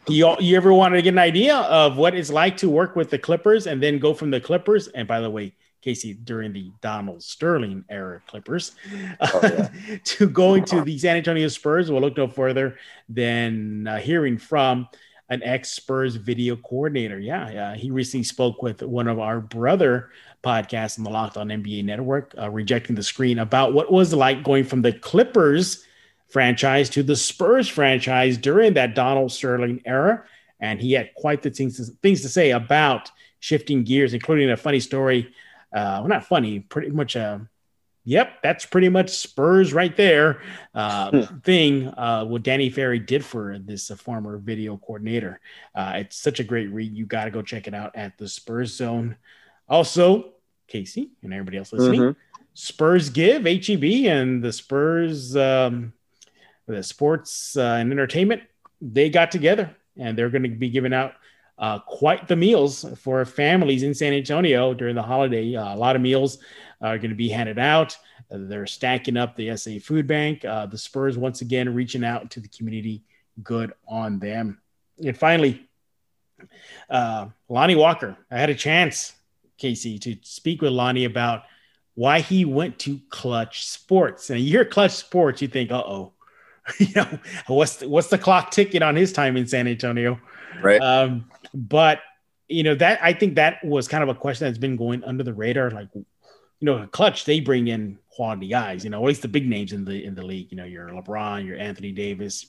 [0.09, 3.11] you, you ever wanted to get an idea of what it's like to work with
[3.11, 4.89] the Clippers and then go from the Clippers?
[4.89, 5.53] And by the way,
[5.87, 8.73] Casey, during the Donald Sterling era Clippers,
[9.21, 9.69] Oh, yeah.
[10.05, 12.77] to going to the San Antonio Spurs, we'll look no further
[13.09, 14.89] than uh, hearing from
[15.29, 17.21] an ex Spurs video coordinator.
[17.21, 20.11] Yeah, yeah, he recently spoke with one of our brother
[20.43, 24.43] podcasts on the Locked On NBA Network, uh, rejecting the screen about what was like
[24.43, 25.85] going from the Clippers
[26.29, 30.25] franchise to the Spurs franchise during that Donald Sterling era.
[30.59, 33.09] And he had quite the things to, things to say about
[33.39, 35.33] shifting gears, including a funny story.
[35.77, 37.17] Uh, well, not funny, pretty much.
[37.17, 37.41] Uh,
[38.05, 40.41] yep, that's pretty much Spurs right there.
[40.75, 45.39] Uh, thing uh, what Danny Ferry did for this uh, former video coordinator.
[45.75, 46.97] Uh, it's such a great read.
[46.97, 49.17] You got to go check it out at the Spurs Zone.
[49.69, 50.33] Also,
[50.67, 52.01] Casey and everybody else listening.
[52.01, 52.21] Mm-hmm.
[52.55, 55.93] Spurs Give, HEB, and the Spurs, um,
[56.67, 58.45] the Sports uh, and Entertainment,
[58.81, 61.13] they got together and they're going to be giving out
[61.59, 65.55] uh, quite the meals for families in San Antonio during the holiday.
[65.57, 66.39] Uh, a lot of meals
[66.81, 67.97] are going to be handed out.
[68.31, 70.45] They're stacking up the SA Food Bank.
[70.45, 73.03] Uh, the Spurs, once again, reaching out to the community.
[73.43, 74.61] Good on them.
[74.99, 75.67] And finally,
[76.91, 78.17] uh, Lonnie Walker.
[78.31, 79.15] I had a chance,
[79.59, 81.45] Casey, to speak with Lonnie about
[81.95, 84.31] why he went to Clutch Sports.
[84.31, 86.13] And you hear Clutch Sports, you think, uh oh,
[86.79, 90.21] you know, what's the, what's the clock ticking on his time in San Antonio?
[90.63, 90.81] Right.
[90.81, 92.01] Um, but
[92.49, 95.25] you know that I think that was kind of a question that's been going under
[95.25, 95.71] the radar.
[95.71, 96.05] Like, you
[96.61, 98.85] know, Clutch they bring in quality guys.
[98.85, 100.49] You know, at least the big names in the in the league.
[100.51, 102.47] You know, your LeBron, your Anthony Davis,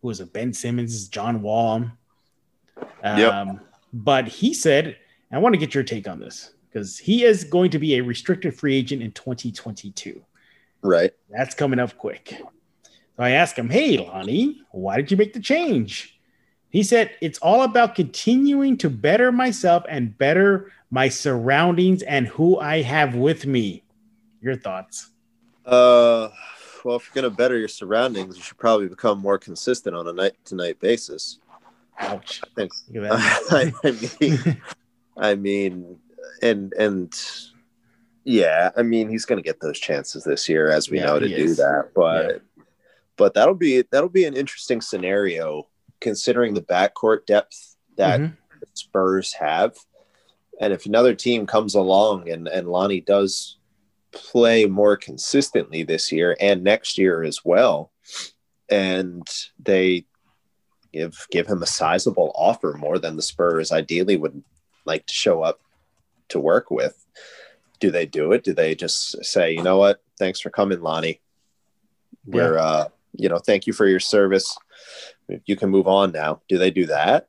[0.00, 1.84] who was a Ben Simmons, John Wall.
[3.02, 3.46] Um, yep.
[3.92, 4.96] But he said,
[5.32, 8.02] I want to get your take on this because he is going to be a
[8.02, 10.22] restricted free agent in 2022.
[10.82, 11.12] Right.
[11.30, 12.34] That's coming up quick.
[12.38, 16.15] So I asked him, Hey, Lonnie, why did you make the change?
[16.76, 22.58] He said, It's all about continuing to better myself and better my surroundings and who
[22.60, 23.82] I have with me.
[24.42, 25.10] Your thoughts?
[25.64, 26.28] Uh,
[26.84, 30.06] well, if you're going to better your surroundings, you should probably become more consistent on
[30.06, 31.38] a night to night basis.
[31.98, 32.42] Ouch.
[32.54, 32.84] Thanks.
[32.94, 34.62] I, I mean,
[35.16, 35.98] I mean,
[36.42, 37.18] and, and,
[38.24, 41.20] yeah, I mean, he's going to get those chances this year, as we yeah, know,
[41.20, 41.56] to do is.
[41.56, 41.92] that.
[41.94, 42.64] But, yeah.
[43.16, 45.68] but that'll be that'll be an interesting scenario
[46.00, 48.34] considering the backcourt depth that mm-hmm.
[48.60, 49.76] the Spurs have.
[50.60, 53.58] And if another team comes along and, and Lonnie does
[54.12, 57.92] play more consistently this year and next year as well,
[58.70, 59.26] and
[59.62, 60.06] they
[60.92, 64.42] give give him a sizable offer more than the Spurs ideally would
[64.84, 65.60] like to show up
[66.28, 67.04] to work with.
[67.78, 68.42] Do they do it?
[68.42, 70.02] Do they just say, you know what?
[70.18, 71.20] Thanks for coming, Lonnie.
[72.24, 72.62] We're yeah.
[72.62, 74.56] uh, you know, thank you for your service.
[75.44, 76.42] You can move on now.
[76.48, 77.28] Do they do that?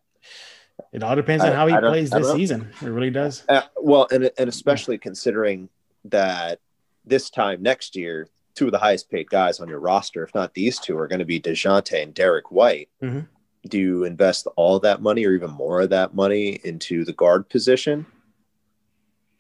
[0.94, 2.72] It all depends on how he plays this season.
[2.82, 3.44] It really does.
[3.50, 5.70] Uh, well, and and especially considering
[6.06, 6.60] that
[7.06, 10.54] this time next year, two of the highest paid guys on your roster, if not
[10.54, 12.90] these two, are going to be Dejounte and Derek White.
[13.02, 13.22] Mm-hmm.
[13.68, 17.50] Do you invest all that money or even more of that money into the guard
[17.50, 18.06] position?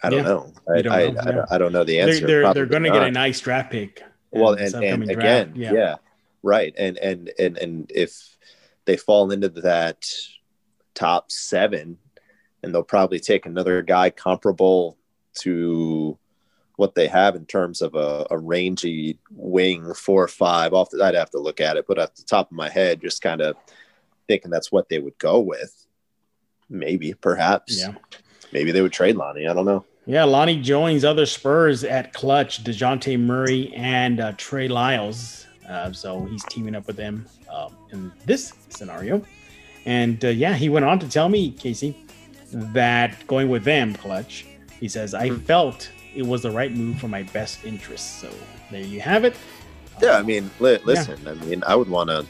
[0.04, 0.26] I don't yeah.
[0.26, 0.54] know.
[0.70, 1.22] I don't, I, know.
[1.22, 1.46] I, yeah.
[1.50, 2.28] I, don't know the answer.
[2.28, 4.04] They're they're, they're going to get a nice draft pick.
[4.32, 5.74] Well, and, and again, yeah.
[5.74, 5.96] yeah,
[6.44, 6.74] right.
[6.78, 8.37] And and and and if
[8.88, 10.04] they fall into that
[10.96, 11.98] top seven,
[12.64, 14.98] and they'll probably take another guy comparable
[15.42, 16.18] to
[16.78, 21.04] what they have in terms of a, a rangy wing four or five off the,
[21.04, 23.42] I'd have to look at it, but at the top of my head, just kind
[23.42, 23.56] of
[24.28, 25.86] thinking that's what they would go with.
[26.70, 27.80] Maybe, perhaps.
[27.80, 27.96] Yeah.
[28.52, 29.48] Maybe they would trade Lonnie.
[29.48, 29.86] I don't know.
[30.06, 35.47] Yeah, Lonnie joins other Spurs at clutch, DeJounte Murray and uh, Trey Lyles.
[35.68, 39.22] Uh, so he's teaming up with them um, in this scenario.
[39.86, 41.96] And uh, yeah, he went on to tell me, Casey,
[42.52, 44.46] that going with them, clutch,
[44.80, 45.44] he says, I mm-hmm.
[45.44, 48.22] felt it was the right move for my best interests.
[48.22, 48.30] So
[48.72, 49.36] there you have it.
[50.02, 51.32] Yeah, I mean, li- listen, yeah.
[51.32, 52.26] I mean, I would want to,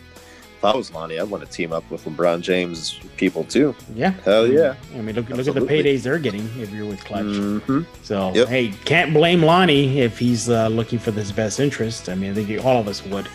[0.58, 3.76] if I was Lonnie, I'd want to team up with LeBron James people too.
[3.93, 4.10] Yeah.
[4.26, 4.74] Hell yeah.
[4.95, 7.26] I mean, look, look at the paydays they're getting if you're with Clutch.
[7.26, 7.84] Mm-hmm.
[8.01, 8.47] So, yep.
[8.47, 12.10] hey, can't blame Lonnie if he's uh, looking for this best interest.
[12.10, 13.28] I mean, I think all of us would.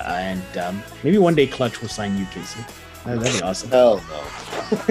[0.00, 2.64] Uh, and um, maybe one day Clutch will sign you, Casey.
[3.04, 3.70] That'd be awesome.
[3.70, 4.88] Hell no.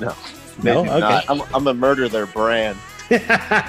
[0.06, 0.14] no.
[0.62, 1.00] No, okay.
[1.00, 1.28] Not.
[1.28, 2.78] I'm, I'm gonna murder their brand.
[3.10, 3.68] yeah,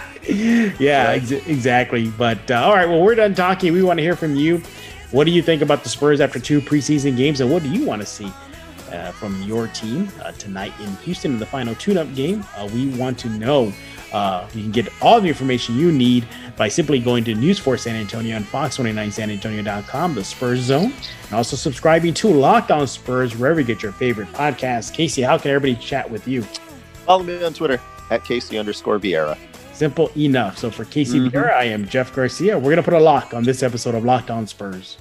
[1.12, 2.10] ex- exactly.
[2.10, 3.74] But uh, all right, well, we're done talking.
[3.74, 4.62] We want to hear from you.
[5.12, 7.86] What do you think about the Spurs after two preseason games, and what do you
[7.86, 8.32] want to see
[8.92, 12.44] uh, from your team uh, tonight in Houston in the final tune-up game?
[12.56, 13.72] Uh, we want to know.
[14.12, 17.78] Uh, you can get all the information you need by simply going to News 4
[17.78, 20.94] San Antonio and Fox29sanantonio.com, the Spurs Zone,
[21.26, 24.94] and also subscribing to Locked On Spurs wherever you get your favorite podcast.
[24.94, 26.42] Casey, how can everybody chat with you?
[27.06, 27.80] Follow me on Twitter
[28.12, 29.38] at Casey underscore Vieira.
[29.78, 30.58] Simple enough.
[30.58, 31.38] So for Casey mm-hmm.
[31.38, 32.58] I am Jeff Garcia.
[32.58, 34.98] We're going to put a lock on this episode of Locked On Spurs.